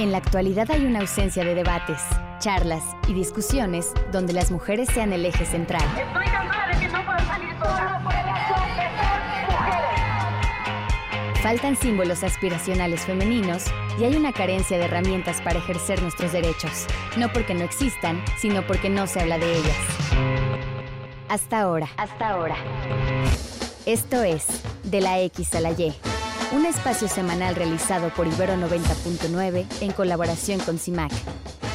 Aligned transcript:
En 0.00 0.12
la 0.12 0.18
actualidad 0.18 0.70
hay 0.70 0.86
una 0.86 1.00
ausencia 1.00 1.44
de 1.44 1.54
debates, 1.54 2.00
charlas 2.38 2.82
y 3.06 3.12
discusiones 3.12 3.92
donde 4.10 4.32
las 4.32 4.50
mujeres 4.50 4.88
sean 4.94 5.12
el 5.12 5.26
eje 5.26 5.44
central. 5.44 5.82
Estoy 5.82 6.24
cansada 6.24 6.68
de 6.68 6.78
que 6.78 6.88
no 6.88 7.04
puedo 7.04 7.18
salir 7.18 7.50
solo 7.50 8.02
por 8.02 8.14
el 8.14 8.20
hecho 8.20 8.54
de 8.54 8.72
ser 8.78 8.90
mujeres. 9.50 11.42
Faltan 11.42 11.76
símbolos 11.76 12.24
aspiracionales 12.24 13.02
femeninos 13.02 13.66
y 13.98 14.04
hay 14.04 14.16
una 14.16 14.32
carencia 14.32 14.78
de 14.78 14.86
herramientas 14.86 15.42
para 15.42 15.58
ejercer 15.58 16.00
nuestros 16.00 16.32
derechos, 16.32 16.86
no 17.18 17.30
porque 17.30 17.52
no 17.52 17.64
existan, 17.64 18.24
sino 18.38 18.66
porque 18.66 18.88
no 18.88 19.06
se 19.06 19.20
habla 19.20 19.36
de 19.36 19.52
ellas. 19.52 19.76
Hasta 21.28 21.60
ahora. 21.60 21.90
Hasta 21.98 22.30
ahora. 22.30 22.56
Esto 23.84 24.22
es 24.22 24.46
De 24.82 25.02
la 25.02 25.20
X 25.20 25.54
a 25.54 25.60
la 25.60 25.72
Y, 25.72 25.94
un 26.52 26.66
espacio 26.66 27.08
semanal 27.08 27.54
realizado 27.54 28.10
por 28.10 28.26
Ibero 28.26 28.54
90.9 28.54 29.66
en 29.80 29.92
colaboración 29.92 30.58
con 30.60 30.78
CIMAC, 30.78 31.12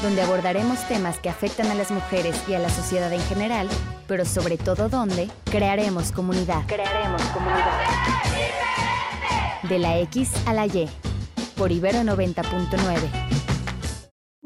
donde 0.01 0.21
abordaremos 0.21 0.85
temas 0.87 1.19
que 1.19 1.29
afectan 1.29 1.71
a 1.71 1.75
las 1.75 1.91
mujeres 1.91 2.35
y 2.47 2.53
a 2.53 2.59
la 2.59 2.69
sociedad 2.69 3.11
en 3.13 3.21
general, 3.21 3.69
pero 4.07 4.25
sobre 4.25 4.57
todo 4.57 4.89
donde 4.89 5.29
crearemos 5.45 6.11
comunidad. 6.11 6.63
Crearemos 6.67 7.21
comunidad. 7.23 7.81
De 9.63 9.79
la 9.79 9.97
X 9.99 10.31
a 10.45 10.53
la 10.53 10.65
Y, 10.65 10.89
por 11.55 11.71
Ibero 11.71 11.99
90.9. 11.99 13.34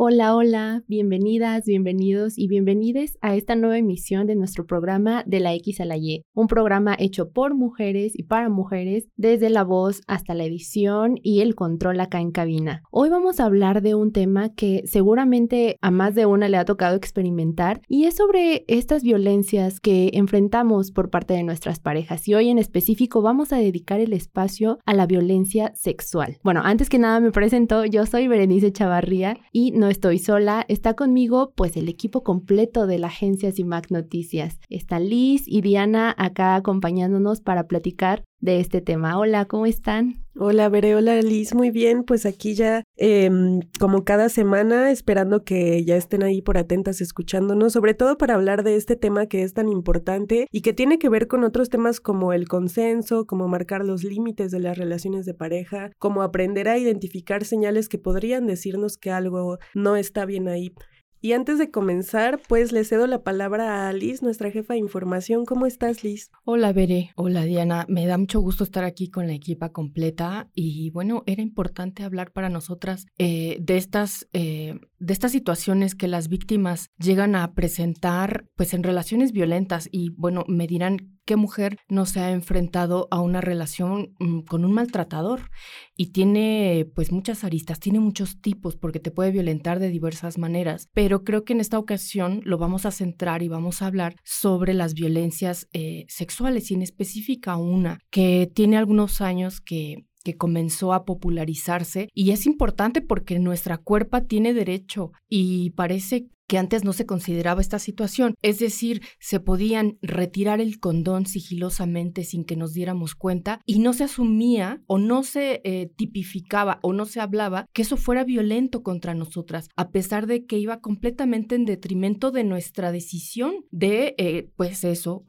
Hola, 0.02 0.34
hola, 0.34 0.82
bienvenidas, 0.88 1.66
bienvenidos 1.66 2.38
y 2.38 2.48
bienvenides 2.48 3.18
a 3.20 3.36
esta 3.36 3.58
nueva 3.58 3.78
emisión 3.78 4.28
de 4.28 4.36
nuestro 4.36 4.66
programa 4.66 5.26
de 5.28 5.42
la 5.42 5.54
X 5.56 5.82
a 5.82 5.86
la 5.86 5.98
Y, 5.98 6.24
un 6.34 6.48
programa 6.48 6.96
hecho 6.98 7.32
por 7.34 7.54
mujeres 7.54 8.14
y 8.16 8.24
para 8.24 8.48
mujeres, 8.48 9.10
desde 9.18 9.50
la 9.50 9.66
voz 9.66 10.00
hasta 10.08 10.36
la 10.36 10.46
edición 10.46 11.16
y 11.22 11.42
el 11.42 11.54
control 11.54 12.00
acá 12.00 12.22
en 12.22 12.32
cabina. 12.32 12.82
Hoy 12.92 13.10
vamos 13.10 13.42
a 13.42 13.46
hablar 13.46 13.82
de 13.82 13.94
un 13.94 14.14
tema 14.14 14.56
que 14.56 14.84
seguramente 14.86 15.76
a 15.82 15.92
más 15.92 16.16
de 16.16 16.26
una 16.26 16.48
le 16.48 16.56
ha 16.56 16.64
tocado 16.64 16.96
experimentar 16.96 17.82
y 17.90 18.06
es 18.06 18.16
sobre 18.16 18.64
estas 18.70 19.04
violencias 19.04 19.82
que 19.82 20.12
enfrentamos 20.14 20.94
por 20.94 21.10
parte 21.10 21.34
de 21.34 21.44
nuestras 21.44 21.82
parejas 21.82 22.26
y 22.26 22.36
hoy 22.36 22.48
en 22.48 22.58
específico 22.58 23.22
vamos 23.22 23.52
a 23.52 23.58
dedicar 23.58 24.00
el 24.00 24.14
espacio 24.14 24.80
a 24.86 24.94
la 24.94 25.08
violencia 25.08 25.74
sexual. 25.76 26.38
Bueno, 26.42 26.62
antes 26.64 26.88
que 26.88 27.00
nada 27.00 27.20
me 27.20 27.34
presento, 27.34 27.84
yo 27.84 28.06
soy 28.06 28.30
Berenice 28.30 28.72
Chavarría 28.72 29.36
y 29.52 29.72
no 29.72 29.89
estoy 29.90 30.20
sola, 30.20 30.66
está 30.68 30.94
conmigo 30.94 31.54
pues 31.56 31.76
el 31.78 31.90
equipo 31.90 32.24
completo 32.24 32.88
de 32.88 33.00
la 33.00 33.08
agencia 33.08 33.52
CIMAC 33.52 33.92
Noticias. 33.92 34.60
Están 34.70 35.10
Liz 35.10 35.44
y 35.46 35.62
Diana 35.62 36.14
acá 36.18 36.56
acompañándonos 36.56 37.42
para 37.42 37.68
platicar 37.68 38.24
de 38.40 38.60
este 38.60 38.82
tema. 38.82 39.18
Hola, 39.18 39.46
¿cómo 39.46 39.66
están? 39.66 40.24
Hola, 40.42 40.70
Bere, 40.70 40.96
hola 40.96 41.22
Liz, 41.22 41.54
muy 41.54 41.70
bien, 41.70 42.06
pues 42.06 42.26
aquí 42.26 42.54
ya 42.54 42.86
eh, 42.96 43.30
como 43.78 44.06
cada 44.06 44.30
semana 44.30 44.90
esperando 44.90 45.44
que 45.44 45.84
ya 45.84 45.98
estén 45.98 46.24
ahí 46.24 46.42
por 46.42 46.58
atentas 46.58 47.02
escuchándonos, 47.02 47.74
sobre 47.74 47.94
todo 47.94 48.18
para 48.18 48.36
hablar 48.36 48.64
de 48.64 48.78
este 48.78 48.96
tema 48.96 49.26
que 49.26 49.44
es 49.44 49.54
tan 49.54 49.68
importante 49.68 50.48
y 50.50 50.62
que 50.62 50.72
tiene 50.72 50.98
que 50.98 51.10
ver 51.10 51.28
con 51.28 51.44
otros 51.44 51.70
temas 51.70 52.00
como 52.00 52.32
el 52.32 52.48
consenso, 52.48 53.26
como 53.26 53.50
marcar 53.50 53.84
los 53.84 54.06
límites 54.06 54.50
de 54.52 54.62
las 54.62 54.78
relaciones 54.78 55.26
de 55.26 55.34
pareja, 55.34 55.92
como 56.00 56.22
aprender 56.22 56.70
a 56.70 56.78
identificar 56.78 57.44
señales 57.44 57.90
que 57.90 57.98
podrían 57.98 58.48
decirnos 58.48 58.96
que 58.96 59.12
algo 59.12 59.58
no 59.74 59.98
está 59.98 60.24
bien 60.24 60.48
ahí. 60.48 60.74
Y 61.22 61.34
antes 61.34 61.60
de 61.60 61.70
comenzar, 61.70 62.40
pues 62.48 62.72
le 62.72 62.86
cedo 62.86 63.06
la 63.06 63.24
palabra 63.24 63.90
a 63.90 63.94
Liz, 63.94 64.22
nuestra 64.22 64.52
jefa 64.52 64.74
de 64.74 64.80
información. 64.80 65.44
¿Cómo 65.44 65.66
estás, 65.66 66.02
Liz? 66.02 66.32
Hola, 66.46 66.72
Bere. 66.72 67.12
Hola, 67.18 67.44
Diana. 67.44 67.86
Me 67.90 68.06
da 68.06 68.18
mucho 68.18 68.40
gusto 68.40 68.64
estar 68.64 68.86
aquí 68.86 69.10
con 69.10 69.28
la 69.28 69.34
equipa 69.34 69.74
completa. 69.74 70.50
Y 70.54 70.92
bueno, 70.92 71.24
era 71.26 71.42
importante 71.42 72.04
hablar 72.04 72.32
para 72.32 72.48
nosotras 72.48 73.06
eh, 73.18 73.58
de, 73.60 73.76
estas, 73.76 74.30
eh, 74.32 74.80
de 75.00 75.14
estas 75.14 75.34
situaciones 75.34 75.94
que 75.94 76.08
las 76.08 76.30
víctimas 76.30 76.90
llegan 76.98 77.36
a 77.36 77.54
presentar 77.54 78.46
pues 78.56 78.74
en 78.74 78.84
relaciones 78.84 79.34
violentas. 79.34 79.90
Y 79.92 80.12
bueno, 80.12 80.46
me 80.48 80.68
dirán 80.68 81.19
¿Qué 81.30 81.36
mujer 81.36 81.78
no 81.88 82.08
se 82.08 82.22
ha 82.22 82.32
enfrentado 82.32 83.08
a 83.12 83.22
una 83.22 83.40
relación 83.40 84.16
mm, 84.18 84.40
con 84.48 84.66
un 84.66 84.74
maltratador? 84.74 85.52
Y 85.96 86.08
tiene 86.08 86.92
pues 86.96 87.12
muchas 87.12 87.44
aristas, 87.44 87.80
tiene 87.80 88.00
muchos 88.00 88.42
tipos 88.42 88.78
porque 88.78 89.00
te 89.00 89.12
puede 89.12 89.30
violentar 89.30 89.78
de 89.78 89.90
diversas 89.90 90.40
maneras, 90.40 90.90
pero 90.92 91.24
creo 91.24 91.46
que 91.46 91.54
en 91.54 91.60
esta 91.60 91.78
ocasión 91.78 92.42
lo 92.46 92.58
vamos 92.58 92.88
a 92.88 92.92
centrar 92.92 93.44
y 93.44 93.48
vamos 93.48 93.84
a 93.84 93.86
hablar 93.86 94.16
sobre 94.24 94.74
las 94.74 94.96
violencias 94.96 95.68
eh, 95.72 96.06
sexuales 96.08 96.72
y 96.72 96.74
en 96.74 96.82
específica 96.82 97.58
una 97.58 98.00
que 98.10 98.52
tiene 98.52 98.78
algunos 98.78 99.22
años 99.22 99.62
que 99.62 100.08
que 100.24 100.36
comenzó 100.36 100.92
a 100.94 101.06
popularizarse 101.06 102.10
y 102.14 102.32
es 102.32 102.46
importante 102.46 103.02
porque 103.02 103.40
nuestra 103.40 103.78
cuerpa 103.78 104.26
tiene 104.26 104.54
derecho 104.54 105.14
y 105.30 105.70
parece 105.70 106.28
que 106.50 106.58
antes 106.58 106.84
no 106.84 106.94
se 106.94 107.06
consideraba 107.06 107.62
esta 107.62 107.78
situación. 107.78 108.34
Es 108.42 108.58
decir, 108.58 109.04
se 109.20 109.40
podían 109.40 110.00
retirar 110.02 110.60
el 110.60 110.80
condón 110.80 111.28
sigilosamente 111.28 112.24
sin 112.24 112.44
que 112.44 112.56
nos 112.56 112.74
diéramos 112.74 113.14
cuenta 113.14 113.62
y 113.68 113.78
no 113.78 113.94
se 113.94 114.06
asumía 114.06 114.82
o 114.88 114.98
no 114.98 115.22
se 115.22 115.62
eh, 115.64 115.92
tipificaba 115.96 116.80
o 116.82 116.92
no 116.92 117.06
se 117.06 117.22
hablaba 117.22 117.68
que 117.72 117.84
eso 117.84 117.98
fuera 117.98 118.24
violento 118.24 118.82
contra 118.82 119.14
nosotras, 119.14 119.70
a 119.76 119.92
pesar 119.92 120.26
de 120.26 120.48
que 120.48 120.58
iba 120.58 120.82
completamente 120.82 121.54
en 121.54 121.66
detrimento 121.66 122.32
de 122.32 122.44
nuestra 122.44 122.92
decisión 122.92 123.66
de, 123.70 124.16
eh, 124.18 124.50
pues 124.56 124.84
eso, 124.84 125.24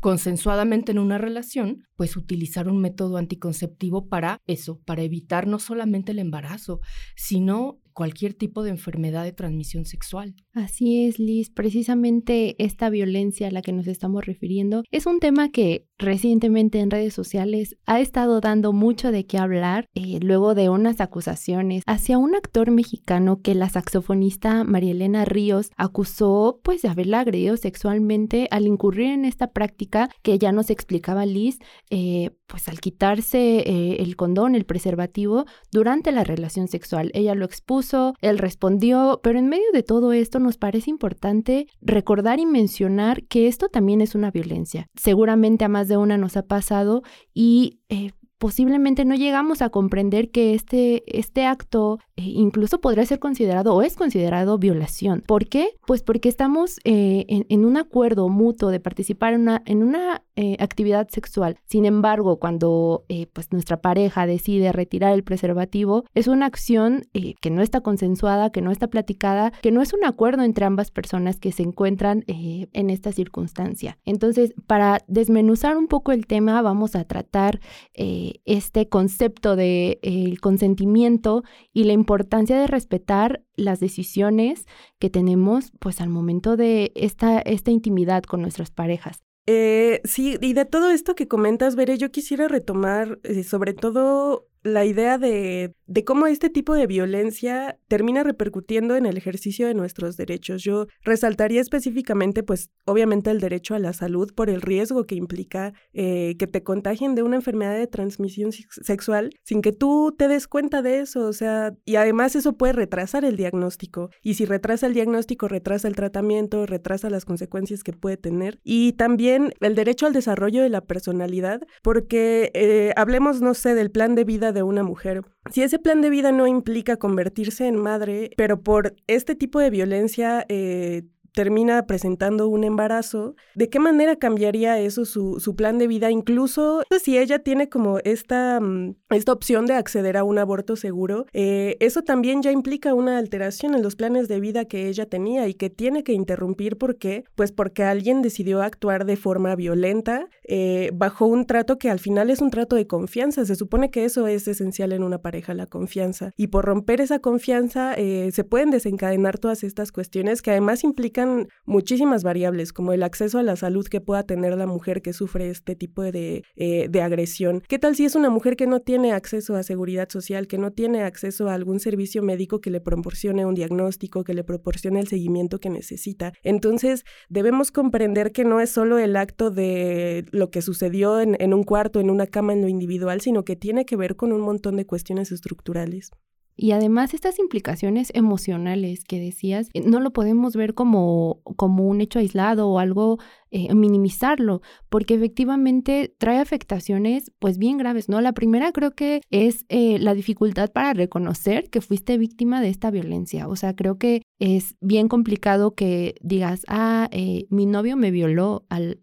consensuadamente 0.00 0.92
en 0.92 0.98
una 0.98 1.16
relación, 1.16 1.84
pues 2.02 2.16
utilizar 2.16 2.68
un 2.68 2.80
método 2.80 3.16
anticonceptivo 3.16 4.08
para 4.08 4.40
eso, 4.48 4.80
para 4.84 5.02
evitar 5.02 5.46
no 5.46 5.60
solamente 5.60 6.10
el 6.10 6.18
embarazo, 6.18 6.80
sino 7.14 7.78
cualquier 7.92 8.34
tipo 8.34 8.62
de 8.62 8.70
enfermedad 8.70 9.24
de 9.24 9.32
transmisión 9.32 9.84
sexual. 9.84 10.34
Así 10.52 11.04
es, 11.06 11.18
Liz. 11.18 11.50
Precisamente 11.50 12.56
esta 12.62 12.90
violencia 12.90 13.48
a 13.48 13.50
la 13.50 13.62
que 13.62 13.72
nos 13.72 13.86
estamos 13.86 14.24
refiriendo 14.24 14.82
es 14.90 15.06
un 15.06 15.20
tema 15.20 15.50
que 15.50 15.86
recientemente 15.98 16.80
en 16.80 16.90
redes 16.90 17.14
sociales 17.14 17.76
ha 17.86 18.00
estado 18.00 18.40
dando 18.40 18.72
mucho 18.72 19.12
de 19.12 19.24
qué 19.24 19.38
hablar 19.38 19.86
eh, 19.94 20.18
luego 20.20 20.54
de 20.54 20.68
unas 20.68 21.00
acusaciones 21.00 21.84
hacia 21.86 22.18
un 22.18 22.34
actor 22.34 22.70
mexicano 22.70 23.40
que 23.40 23.54
la 23.54 23.68
saxofonista 23.68 24.64
María 24.64 24.92
Elena 24.92 25.24
Ríos 25.24 25.70
acusó 25.76 26.60
pues 26.64 26.82
de 26.82 26.88
haberla 26.88 27.20
agredido 27.20 27.56
sexualmente 27.56 28.48
al 28.50 28.66
incurrir 28.66 29.08
en 29.08 29.24
esta 29.24 29.52
práctica 29.52 30.08
que 30.22 30.38
ya 30.38 30.50
nos 30.52 30.70
explicaba 30.70 31.24
Liz, 31.26 31.58
eh, 31.94 32.30
pues 32.46 32.68
al 32.68 32.80
quitarse 32.80 33.58
eh, 33.58 33.96
el 33.98 34.16
condón, 34.16 34.54
el 34.54 34.64
preservativo 34.64 35.44
durante 35.70 36.10
la 36.10 36.24
relación 36.24 36.66
sexual. 36.66 37.10
Ella 37.12 37.34
lo 37.34 37.44
expuso, 37.44 38.14
él 38.22 38.38
respondió, 38.38 39.20
pero 39.22 39.38
en 39.38 39.50
medio 39.50 39.70
de 39.74 39.82
todo 39.82 40.14
esto 40.14 40.38
nos 40.38 40.56
parece 40.56 40.88
importante 40.88 41.66
recordar 41.82 42.40
y 42.40 42.46
mencionar 42.46 43.24
que 43.24 43.46
esto 43.46 43.68
también 43.68 44.00
es 44.00 44.14
una 44.14 44.30
violencia. 44.30 44.86
Seguramente 44.94 45.66
a 45.66 45.68
más 45.68 45.86
de 45.86 45.98
una 45.98 46.16
nos 46.16 46.38
ha 46.38 46.46
pasado 46.46 47.02
y 47.34 47.80
eh, 47.90 48.12
posiblemente 48.38 49.04
no 49.04 49.14
llegamos 49.14 49.60
a 49.60 49.68
comprender 49.68 50.30
que 50.30 50.54
este, 50.54 51.04
este 51.06 51.44
acto 51.44 51.98
incluso 52.16 52.80
podría 52.80 53.06
ser 53.06 53.18
considerado 53.18 53.74
o 53.74 53.82
es 53.82 53.96
considerado 53.96 54.58
violación. 54.58 55.22
¿Por 55.26 55.46
qué? 55.46 55.76
Pues 55.86 56.02
porque 56.02 56.28
estamos 56.28 56.78
eh, 56.84 57.24
en, 57.28 57.64
un 57.64 57.76
acuerdo 57.76 58.28
mutuo 58.28 58.70
de 58.70 58.80
participar 58.80 59.34
en 59.34 59.82
una, 59.82 60.22
eh, 60.36 60.56
actividad 60.60 61.08
sexual. 61.08 61.58
Sin 61.66 61.84
embargo, 61.84 62.38
cuando 62.38 63.04
pues 63.32 63.52
nuestra 63.52 63.80
pareja 63.80 64.26
decide 64.26 64.72
retirar 64.72 65.12
el 65.12 65.24
preservativo, 65.24 66.04
es 66.14 66.26
una 66.26 66.46
acción 66.46 67.04
que 67.12 67.50
no 67.50 67.62
está 67.62 67.80
consensuada, 67.80 68.50
que 68.50 68.62
no 68.62 68.70
está 68.70 68.88
platicada, 68.88 69.52
que 69.62 69.70
no 69.70 69.82
es 69.82 69.92
un 69.92 70.04
acuerdo 70.04 70.42
entre 70.42 70.64
ambas 70.64 70.90
personas 70.90 71.38
que 71.38 71.52
se 71.52 71.62
encuentran 71.62 72.24
en 72.26 72.90
esta 72.90 73.12
circunstancia. 73.12 73.98
Entonces, 74.04 74.54
para 74.66 75.04
desmenuzar 75.06 75.76
un 75.76 75.86
poco 75.86 76.12
el 76.12 76.26
tema, 76.26 76.60
vamos 76.62 76.96
a 76.96 77.04
tratar 77.04 77.60
este 77.94 78.88
concepto 78.88 79.56
de 79.56 79.98
el 80.02 80.40
consentimiento 80.40 81.44
y 81.72 81.84
la 81.84 81.92
importancia 82.02 82.58
de 82.58 82.66
respetar 82.66 83.44
las 83.54 83.78
decisiones 83.78 84.66
que 84.98 85.08
tenemos 85.08 85.72
pues 85.78 86.00
al 86.00 86.08
momento 86.08 86.56
de 86.56 86.90
esta, 86.96 87.38
esta 87.38 87.70
intimidad 87.70 88.24
con 88.24 88.42
nuestras 88.42 88.72
parejas. 88.72 89.22
Eh, 89.46 90.00
sí, 90.04 90.36
y 90.40 90.52
de 90.52 90.64
todo 90.64 90.90
esto 90.90 91.14
que 91.14 91.28
comentas, 91.28 91.76
Veré, 91.76 91.98
yo 91.98 92.10
quisiera 92.10 92.48
retomar 92.48 93.20
eh, 93.22 93.44
sobre 93.44 93.72
todo 93.72 94.48
la 94.62 94.84
idea 94.84 95.18
de, 95.18 95.74
de, 95.86 96.04
cómo 96.04 96.26
este 96.26 96.50
tipo 96.50 96.74
de 96.74 96.86
violencia 96.86 97.78
termina 97.88 98.22
repercutiendo 98.22 98.96
en 98.96 99.06
el 99.06 99.16
ejercicio 99.16 99.66
de 99.66 99.74
nuestros 99.74 100.16
derechos. 100.16 100.62
Yo 100.62 100.86
resaltaría 101.02 101.60
específicamente, 101.60 102.42
pues, 102.42 102.70
obviamente 102.84 103.30
el 103.30 103.40
derecho 103.40 103.74
a 103.74 103.78
la 103.78 103.92
salud 103.92 104.32
por 104.34 104.50
el 104.50 104.62
riesgo 104.62 105.04
que 105.04 105.14
implica 105.14 105.72
eh, 105.92 106.36
que 106.38 106.46
te 106.46 106.62
contagien 106.62 107.14
de 107.14 107.22
una 107.22 107.36
enfermedad 107.36 107.76
de 107.76 107.86
transmisión 107.86 108.52
sexual 108.52 109.30
sin 109.42 109.62
que 109.62 109.72
tú 109.72 110.14
te 110.16 110.28
des 110.28 110.46
cuenta 110.46 110.82
de 110.82 111.00
eso. 111.00 111.26
O 111.26 111.32
sea, 111.32 111.74
y 111.84 111.96
además 111.96 112.36
eso 112.36 112.56
puede 112.56 112.72
retrasar 112.72 113.24
el 113.24 113.36
diagnóstico. 113.36 114.10
Y 114.22 114.34
si 114.34 114.44
retrasa 114.44 114.86
el 114.86 114.94
diagnóstico, 114.94 115.48
retrasa 115.48 115.88
el 115.88 115.96
tratamiento, 115.96 116.66
retrasa 116.66 117.10
las 117.10 117.24
consecuencias 117.24 117.82
que 117.82 117.92
puede 117.92 118.16
tener. 118.16 118.60
Y 118.62 118.92
también 118.92 119.52
el 119.60 119.74
derecho 119.74 120.06
al 120.06 120.12
desarrollo 120.12 120.62
de 120.62 120.68
la 120.68 120.82
personalidad, 120.82 121.62
porque 121.82 122.50
eh, 122.54 122.92
hablemos, 122.96 123.40
no 123.40 123.54
sé, 123.54 123.74
del 123.74 123.90
plan 123.90 124.14
de 124.14 124.24
vida 124.24 124.51
de 124.52 124.62
una 124.62 124.82
mujer. 124.82 125.22
Si 125.50 125.62
ese 125.62 125.78
plan 125.78 126.00
de 126.00 126.10
vida 126.10 126.32
no 126.32 126.46
implica 126.46 126.96
convertirse 126.96 127.66
en 127.66 127.76
madre, 127.76 128.30
pero 128.36 128.60
por 128.60 128.94
este 129.06 129.34
tipo 129.34 129.60
de 129.60 129.70
violencia 129.70 130.44
eh, 130.48 131.04
termina 131.34 131.86
presentando 131.86 132.48
un 132.48 132.64
embarazo, 132.64 133.34
¿de 133.54 133.68
qué 133.68 133.78
manera 133.78 134.16
cambiaría 134.16 134.78
eso 134.78 135.04
su, 135.04 135.40
su 135.40 135.56
plan 135.56 135.78
de 135.78 135.86
vida? 135.86 136.10
Incluso 136.10 136.82
si 137.02 137.18
ella 137.18 137.40
tiene 137.40 137.68
como 137.68 137.98
esta, 138.04 138.60
mm, 138.60 138.94
esta 139.10 139.32
opción 139.32 139.66
de 139.66 139.74
acceder 139.74 140.16
a 140.16 140.24
un 140.24 140.38
aborto 140.38 140.76
seguro, 140.76 141.26
eh, 141.32 141.76
eso 141.80 142.02
también 142.02 142.42
ya 142.42 142.52
implica 142.52 142.94
una 142.94 143.18
alteración 143.18 143.74
en 143.74 143.82
los 143.82 143.96
planes 143.96 144.28
de 144.28 144.40
vida 144.40 144.64
que 144.66 144.88
ella 144.88 145.06
tenía 145.06 145.48
y 145.48 145.54
que 145.54 145.70
tiene 145.70 146.04
que 146.04 146.12
interrumpir. 146.12 146.76
¿Por 146.76 146.96
qué? 146.96 147.24
Pues 147.34 147.52
porque 147.52 147.84
alguien 147.84 148.22
decidió 148.22 148.62
actuar 148.62 149.04
de 149.04 149.16
forma 149.16 149.54
violenta 149.56 150.28
eh, 150.44 150.90
bajo 150.94 151.26
un 151.26 151.46
trato 151.46 151.78
que 151.78 151.90
al 151.90 151.98
final 151.98 152.30
es 152.30 152.40
un 152.40 152.50
trato 152.50 152.76
de 152.76 152.86
confianza. 152.86 153.44
Se 153.44 153.56
supone 153.56 153.90
que 153.90 154.04
eso 154.04 154.26
es 154.26 154.48
esencial 154.48 154.92
en 154.92 155.02
una 155.02 155.18
pareja, 155.18 155.54
la 155.54 155.66
confianza. 155.66 156.32
Y 156.36 156.48
por 156.48 156.64
romper 156.64 157.00
esa 157.00 157.20
confianza 157.20 157.94
eh, 157.94 158.30
se 158.32 158.44
pueden 158.44 158.70
desencadenar 158.70 159.38
todas 159.38 159.64
estas 159.64 159.92
cuestiones 159.92 160.42
que 160.42 160.50
además 160.50 160.84
implican 160.84 161.21
muchísimas 161.64 162.22
variables, 162.22 162.72
como 162.72 162.92
el 162.92 163.02
acceso 163.02 163.38
a 163.38 163.42
la 163.42 163.56
salud 163.56 163.86
que 163.86 164.00
pueda 164.00 164.22
tener 164.24 164.56
la 164.56 164.66
mujer 164.66 165.02
que 165.02 165.12
sufre 165.12 165.50
este 165.50 165.76
tipo 165.76 166.02
de, 166.02 166.44
eh, 166.56 166.88
de 166.88 167.02
agresión. 167.02 167.62
¿Qué 167.68 167.78
tal 167.78 167.96
si 167.96 168.04
es 168.04 168.14
una 168.14 168.30
mujer 168.30 168.56
que 168.56 168.66
no 168.66 168.80
tiene 168.80 169.12
acceso 169.12 169.56
a 169.56 169.62
seguridad 169.62 170.08
social, 170.08 170.46
que 170.46 170.58
no 170.58 170.72
tiene 170.72 171.02
acceso 171.02 171.48
a 171.48 171.54
algún 171.54 171.80
servicio 171.80 172.22
médico 172.22 172.60
que 172.60 172.70
le 172.70 172.80
proporcione 172.80 173.46
un 173.46 173.54
diagnóstico, 173.54 174.24
que 174.24 174.34
le 174.34 174.44
proporcione 174.44 175.00
el 175.00 175.08
seguimiento 175.08 175.58
que 175.58 175.70
necesita? 175.70 176.32
Entonces, 176.42 177.04
debemos 177.28 177.70
comprender 177.70 178.32
que 178.32 178.44
no 178.44 178.60
es 178.60 178.70
solo 178.70 178.98
el 178.98 179.16
acto 179.16 179.50
de 179.50 180.24
lo 180.30 180.50
que 180.50 180.62
sucedió 180.62 181.20
en, 181.20 181.36
en 181.40 181.54
un 181.54 181.64
cuarto, 181.64 182.00
en 182.00 182.10
una 182.10 182.26
cama, 182.26 182.52
en 182.52 182.62
lo 182.62 182.68
individual, 182.68 183.20
sino 183.20 183.44
que 183.44 183.56
tiene 183.56 183.84
que 183.84 183.96
ver 183.96 184.16
con 184.16 184.32
un 184.32 184.40
montón 184.40 184.76
de 184.76 184.86
cuestiones 184.86 185.32
estructurales. 185.32 186.10
Y 186.56 186.72
además 186.72 187.14
estas 187.14 187.38
implicaciones 187.38 188.10
emocionales 188.14 189.04
que 189.04 189.18
decías, 189.18 189.68
eh, 189.72 189.80
no 189.80 190.00
lo 190.00 190.12
podemos 190.12 190.54
ver 190.54 190.74
como, 190.74 191.40
como 191.56 191.86
un 191.86 192.00
hecho 192.00 192.18
aislado 192.18 192.68
o 192.68 192.78
algo 192.78 193.18
eh, 193.54 193.74
minimizarlo, 193.74 194.62
porque 194.88 195.12
efectivamente 195.12 196.14
trae 196.16 196.38
afectaciones 196.38 197.32
pues 197.38 197.58
bien 197.58 197.76
graves, 197.76 198.08
¿no? 198.08 198.22
La 198.22 198.32
primera 198.32 198.72
creo 198.72 198.94
que 198.94 199.20
es 199.30 199.66
eh, 199.68 199.98
la 199.98 200.14
dificultad 200.14 200.72
para 200.72 200.94
reconocer 200.94 201.68
que 201.68 201.82
fuiste 201.82 202.16
víctima 202.16 202.62
de 202.62 202.70
esta 202.70 202.90
violencia, 202.90 203.48
o 203.48 203.56
sea, 203.56 203.76
creo 203.76 203.98
que 203.98 204.22
es 204.38 204.74
bien 204.80 205.06
complicado 205.06 205.74
que 205.74 206.14
digas, 206.22 206.62
ah, 206.66 207.08
eh, 207.12 207.44
mi 207.50 207.66
novio 207.66 207.98
me 207.98 208.10
violó 208.10 208.64
al, 208.70 209.00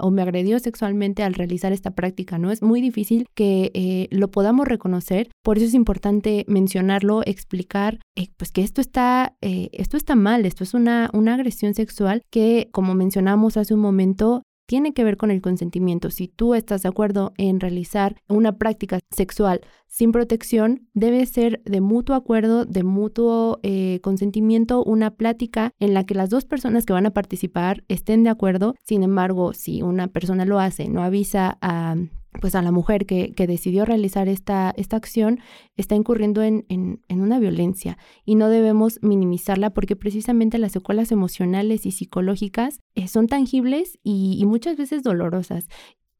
o 0.00 0.10
me 0.12 0.22
agredió 0.22 0.58
sexualmente 0.60 1.24
al 1.24 1.34
realizar 1.34 1.72
esta 1.72 1.96
práctica, 1.96 2.38
¿no? 2.38 2.52
Es 2.52 2.62
muy 2.62 2.80
difícil 2.80 3.26
que 3.34 4.08
lo 4.10 4.30
podamos 4.30 4.68
reconocer, 4.68 5.30
por 5.42 5.58
eso 5.58 5.66
es 5.66 5.74
importante 5.74 6.44
mencionarlo, 6.46 7.22
explicar, 7.26 7.98
pues 8.36 8.52
que 8.52 8.62
esto 8.62 8.80
está, 8.80 9.36
esto 9.40 9.96
está 9.96 10.14
mal, 10.14 10.46
esto 10.46 10.62
es 10.64 10.72
una, 10.72 11.10
una 11.12 11.34
agresión 11.34 11.74
sexual 11.74 12.22
que, 12.30 12.68
como 12.72 12.94
mencionamos 12.94 13.58
un 13.70 13.80
momento 13.80 14.42
tiene 14.66 14.92
que 14.92 15.04
ver 15.04 15.16
con 15.16 15.30
el 15.30 15.42
consentimiento. 15.42 16.10
Si 16.10 16.28
tú 16.28 16.54
estás 16.54 16.82
de 16.82 16.88
acuerdo 16.88 17.32
en 17.36 17.60
realizar 17.60 18.16
una 18.28 18.56
práctica 18.56 18.98
sexual 19.10 19.60
sin 19.86 20.12
protección, 20.12 20.88
debe 20.94 21.24
ser 21.26 21.62
de 21.64 21.80
mutuo 21.80 22.16
acuerdo, 22.16 22.64
de 22.64 22.82
mutuo 22.82 23.60
eh, 23.62 24.00
consentimiento, 24.02 24.82
una 24.82 25.12
plática 25.12 25.72
en 25.78 25.94
la 25.94 26.04
que 26.04 26.14
las 26.14 26.30
dos 26.30 26.44
personas 26.44 26.86
que 26.86 26.92
van 26.92 27.06
a 27.06 27.12
participar 27.12 27.84
estén 27.88 28.24
de 28.24 28.30
acuerdo. 28.30 28.74
Sin 28.84 29.02
embargo, 29.02 29.52
si 29.52 29.82
una 29.82 30.08
persona 30.08 30.44
lo 30.44 30.58
hace, 30.58 30.88
no 30.88 31.02
avisa 31.02 31.58
a 31.60 31.96
pues 32.40 32.54
a 32.54 32.62
la 32.62 32.72
mujer 32.72 33.06
que, 33.06 33.32
que, 33.32 33.46
decidió 33.46 33.84
realizar 33.84 34.28
esta, 34.28 34.72
esta 34.76 34.96
acción 34.96 35.40
está 35.76 35.94
incurriendo 35.94 36.42
en, 36.42 36.64
en, 36.68 37.00
una 37.20 37.38
violencia 37.38 37.96
y 38.24 38.34
no 38.34 38.48
debemos 38.48 38.98
minimizarla 39.02 39.70
porque 39.70 39.96
precisamente 39.96 40.58
las 40.58 40.72
secuelas 40.72 41.12
emocionales 41.12 41.86
y 41.86 41.92
psicológicas 41.92 42.80
eh, 42.94 43.08
son 43.08 43.28
tangibles 43.28 43.98
y, 44.02 44.42
muchas 44.46 44.76
veces 44.76 45.02
dolorosas. 45.02 45.68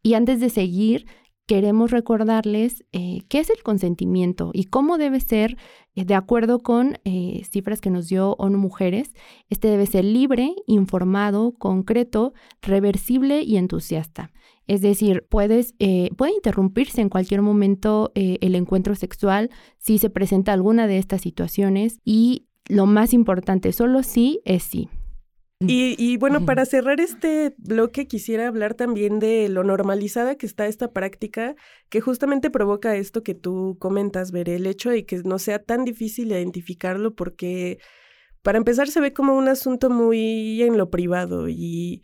Y 0.02 0.14
antes 0.14 0.40
de 0.40 0.50
seguir, 0.50 1.06
queremos 1.46 1.90
recordarles 1.90 2.84
eh, 2.92 3.22
qué 3.28 3.40
es 3.40 3.50
el 3.50 3.62
consentimiento 3.62 4.50
y 4.54 4.64
cómo 4.64 4.96
debe 4.96 5.20
ser, 5.20 5.58
eh, 5.94 6.04
de 6.04 6.14
acuerdo 6.14 6.60
con 6.60 6.98
cifras 7.50 7.80
que 7.80 7.90
nos 7.90 8.08
dio 8.08 8.34
ONU 8.38 8.58
Mujeres, 8.58 9.14
este 9.50 9.68
debe 9.68 9.86
ser 9.86 10.04
libre, 10.04 10.54
informado, 10.66 11.52
concreto, 11.58 12.32
reversible 12.62 13.42
y 13.42 13.56
entusiasta. 13.56 14.30
Es 14.66 14.80
decir, 14.80 15.26
puedes, 15.28 15.74
eh, 15.78 16.10
puede 16.16 16.32
interrumpirse 16.32 17.00
en 17.00 17.08
cualquier 17.08 17.42
momento 17.42 18.12
eh, 18.14 18.38
el 18.40 18.54
encuentro 18.54 18.94
sexual 18.94 19.50
si 19.78 19.98
se 19.98 20.10
presenta 20.10 20.52
alguna 20.52 20.86
de 20.86 20.98
estas 20.98 21.20
situaciones 21.20 22.00
y 22.04 22.46
lo 22.68 22.86
más 22.86 23.12
importante, 23.12 23.72
solo 23.72 24.02
sí 24.02 24.40
es 24.44 24.62
sí. 24.62 24.88
Y, 25.60 25.94
y, 25.98 26.16
bueno, 26.16 26.44
para 26.44 26.66
cerrar 26.66 27.00
este 27.00 27.54
bloque 27.58 28.06
quisiera 28.06 28.48
hablar 28.48 28.74
también 28.74 29.18
de 29.18 29.48
lo 29.48 29.64
normalizada 29.64 30.34
que 30.34 30.46
está 30.46 30.66
esta 30.66 30.92
práctica, 30.92 31.54
que 31.88 32.00
justamente 32.00 32.50
provoca 32.50 32.96
esto 32.96 33.22
que 33.22 33.34
tú 33.34 33.76
comentas, 33.78 34.30
ver 34.32 34.48
el 34.48 34.66
hecho 34.66 34.90
de 34.90 35.06
que 35.06 35.22
no 35.24 35.38
sea 35.38 35.60
tan 35.60 35.84
difícil 35.84 36.32
identificarlo 36.32 37.14
porque 37.14 37.78
para 38.42 38.58
empezar 38.58 38.88
se 38.88 39.00
ve 39.00 39.12
como 39.14 39.36
un 39.36 39.48
asunto 39.48 39.88
muy 39.88 40.62
en 40.62 40.76
lo 40.76 40.90
privado 40.90 41.48
y 41.48 42.02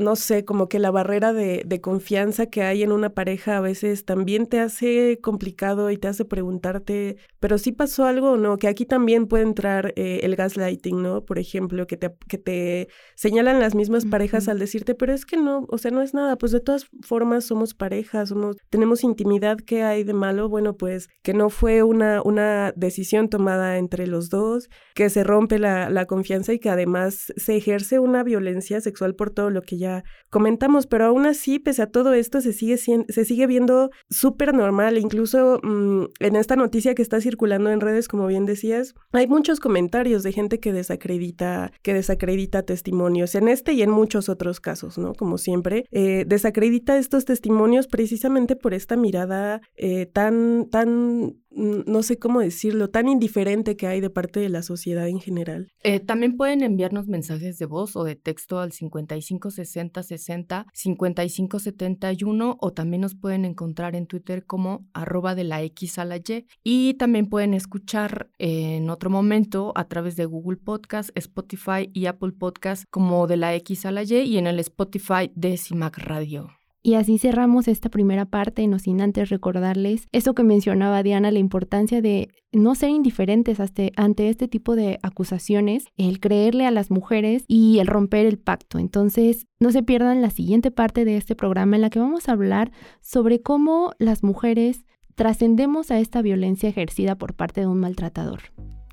no 0.00 0.16
sé, 0.16 0.44
como 0.44 0.68
que 0.68 0.78
la 0.78 0.90
barrera 0.90 1.32
de, 1.32 1.62
de, 1.66 1.80
confianza 1.80 2.46
que 2.46 2.62
hay 2.62 2.82
en 2.82 2.92
una 2.92 3.10
pareja 3.10 3.56
a 3.56 3.60
veces 3.60 4.04
también 4.04 4.46
te 4.46 4.60
hace 4.60 5.18
complicado 5.20 5.90
y 5.90 5.96
te 5.96 6.08
hace 6.08 6.24
preguntarte, 6.24 7.16
pero 7.40 7.58
sí 7.58 7.72
pasó 7.72 8.04
algo 8.04 8.32
o 8.32 8.36
no, 8.36 8.56
que 8.58 8.68
aquí 8.68 8.84
también 8.86 9.26
puede 9.26 9.44
entrar 9.44 9.92
eh, 9.96 10.20
el 10.22 10.36
gaslighting, 10.36 11.02
¿no? 11.02 11.24
Por 11.24 11.38
ejemplo, 11.38 11.86
que 11.86 11.96
te, 11.96 12.14
que 12.28 12.38
te 12.38 12.88
señalan 13.14 13.60
las 13.60 13.74
mismas 13.74 14.04
parejas 14.04 14.48
al 14.48 14.58
decirte, 14.58 14.94
pero 14.94 15.12
es 15.12 15.24
que 15.24 15.36
no, 15.36 15.66
o 15.68 15.78
sea, 15.78 15.90
no 15.90 16.02
es 16.02 16.14
nada, 16.14 16.36
pues 16.36 16.52
de 16.52 16.60
todas 16.60 16.86
formas 17.02 17.44
somos 17.44 17.74
parejas, 17.74 18.30
somos, 18.30 18.56
tenemos 18.70 19.04
intimidad, 19.04 19.58
¿qué 19.58 19.82
hay 19.82 20.04
de 20.04 20.14
malo? 20.14 20.48
Bueno, 20.48 20.76
pues 20.76 21.08
que 21.22 21.34
no 21.34 21.50
fue 21.50 21.82
una, 21.82 22.22
una 22.22 22.72
decisión 22.76 23.28
tomada 23.28 23.78
entre 23.78 24.06
los 24.06 24.28
dos, 24.28 24.68
que 24.94 25.10
se 25.10 25.24
rompe 25.24 25.58
la, 25.58 25.90
la 25.90 26.06
confianza 26.06 26.52
y 26.52 26.58
que 26.58 26.70
además 26.70 27.32
se 27.36 27.56
ejerce 27.56 27.98
una 27.98 28.22
violencia 28.22 28.80
sexual 28.80 29.14
por 29.14 29.30
todo 29.30 29.50
lo 29.50 29.62
que 29.62 29.78
ya 29.78 29.87
comentamos, 30.30 30.86
pero 30.86 31.06
aún 31.06 31.26
así, 31.26 31.58
pese 31.58 31.82
a 31.82 31.90
todo 31.90 32.12
esto, 32.14 32.40
se 32.40 32.52
sigue, 32.52 32.76
se 32.76 33.24
sigue 33.24 33.46
viendo 33.46 33.90
súper 34.10 34.54
normal. 34.54 34.98
Incluso 34.98 35.60
mm, 35.62 36.04
en 36.20 36.36
esta 36.36 36.56
noticia 36.56 36.94
que 36.94 37.02
está 37.02 37.20
circulando 37.20 37.70
en 37.70 37.80
redes, 37.80 38.08
como 38.08 38.26
bien 38.26 38.46
decías, 38.46 38.94
hay 39.12 39.26
muchos 39.26 39.60
comentarios 39.60 40.22
de 40.22 40.32
gente 40.32 40.60
que 40.60 40.72
desacredita, 40.72 41.72
que 41.82 41.94
desacredita 41.94 42.62
testimonios, 42.62 43.34
en 43.34 43.48
este 43.48 43.72
y 43.72 43.82
en 43.82 43.90
muchos 43.90 44.28
otros 44.28 44.60
casos, 44.60 44.98
¿no? 44.98 45.14
Como 45.14 45.38
siempre, 45.38 45.84
eh, 45.90 46.24
desacredita 46.26 46.98
estos 46.98 47.24
testimonios 47.24 47.86
precisamente 47.86 48.56
por 48.56 48.74
esta 48.74 48.96
mirada 48.96 49.60
eh, 49.76 50.06
tan, 50.06 50.68
tan 50.70 51.36
no 51.58 52.02
sé 52.02 52.18
cómo 52.18 52.40
decirlo, 52.40 52.88
tan 52.88 53.08
indiferente 53.08 53.76
que 53.76 53.86
hay 53.86 54.00
de 54.00 54.10
parte 54.10 54.40
de 54.40 54.48
la 54.48 54.62
sociedad 54.62 55.08
en 55.08 55.20
general. 55.20 55.72
Eh, 55.82 56.00
también 56.00 56.36
pueden 56.36 56.62
enviarnos 56.62 57.08
mensajes 57.08 57.58
de 57.58 57.66
voz 57.66 57.96
o 57.96 58.04
de 58.04 58.16
texto 58.16 58.60
al 58.60 58.72
5560 58.72 60.02
60 60.02 60.66
5571 60.72 62.56
o 62.60 62.72
también 62.72 63.02
nos 63.02 63.14
pueden 63.14 63.44
encontrar 63.44 63.96
en 63.96 64.06
Twitter 64.06 64.46
como 64.46 64.86
arroba 64.92 65.34
de 65.34 65.44
la 65.44 65.62
X 65.62 65.98
a 65.98 66.04
la 66.04 66.16
Y 66.16 66.46
y 66.62 66.94
también 66.94 67.28
pueden 67.28 67.54
escuchar 67.54 68.30
en 68.38 68.90
otro 68.90 69.10
momento 69.10 69.72
a 69.74 69.88
través 69.88 70.16
de 70.16 70.26
Google 70.26 70.58
Podcast, 70.58 71.10
Spotify 71.14 71.90
y 71.92 72.06
Apple 72.06 72.32
Podcast 72.32 72.84
como 72.90 73.26
de 73.26 73.36
la 73.36 73.54
X 73.56 73.86
a 73.86 73.92
la 73.92 74.02
Y 74.02 74.14
y 74.14 74.38
en 74.38 74.46
el 74.46 74.60
Spotify 74.60 75.30
de 75.34 75.56
CIMAC 75.56 75.98
Radio. 75.98 76.57
Y 76.82 76.94
así 76.94 77.18
cerramos 77.18 77.68
esta 77.68 77.88
primera 77.88 78.24
parte, 78.24 78.66
no 78.68 78.78
sin 78.78 79.00
antes 79.00 79.28
recordarles 79.30 80.08
eso 80.12 80.34
que 80.34 80.44
mencionaba 80.44 81.02
Diana, 81.02 81.30
la 81.30 81.38
importancia 81.38 82.00
de 82.00 82.28
no 82.52 82.74
ser 82.74 82.90
indiferentes 82.90 83.58
ante 83.96 84.28
este 84.28 84.48
tipo 84.48 84.76
de 84.76 84.98
acusaciones, 85.02 85.86
el 85.96 86.20
creerle 86.20 86.66
a 86.66 86.70
las 86.70 86.90
mujeres 86.90 87.44
y 87.48 87.78
el 87.80 87.86
romper 87.88 88.26
el 88.26 88.38
pacto. 88.38 88.78
Entonces, 88.78 89.46
no 89.60 89.72
se 89.72 89.82
pierdan 89.82 90.22
la 90.22 90.30
siguiente 90.30 90.70
parte 90.70 91.04
de 91.04 91.16
este 91.16 91.34
programa 91.34 91.76
en 91.76 91.82
la 91.82 91.90
que 91.90 91.98
vamos 91.98 92.28
a 92.28 92.32
hablar 92.32 92.70
sobre 93.00 93.42
cómo 93.42 93.92
las 93.98 94.22
mujeres 94.22 94.86
trascendemos 95.14 95.90
a 95.90 95.98
esta 95.98 96.22
violencia 96.22 96.68
ejercida 96.68 97.16
por 97.16 97.34
parte 97.34 97.62
de 97.62 97.66
un 97.66 97.80
maltratador. 97.80 98.40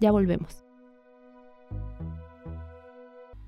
Ya 0.01 0.12
volvemos. 0.12 0.65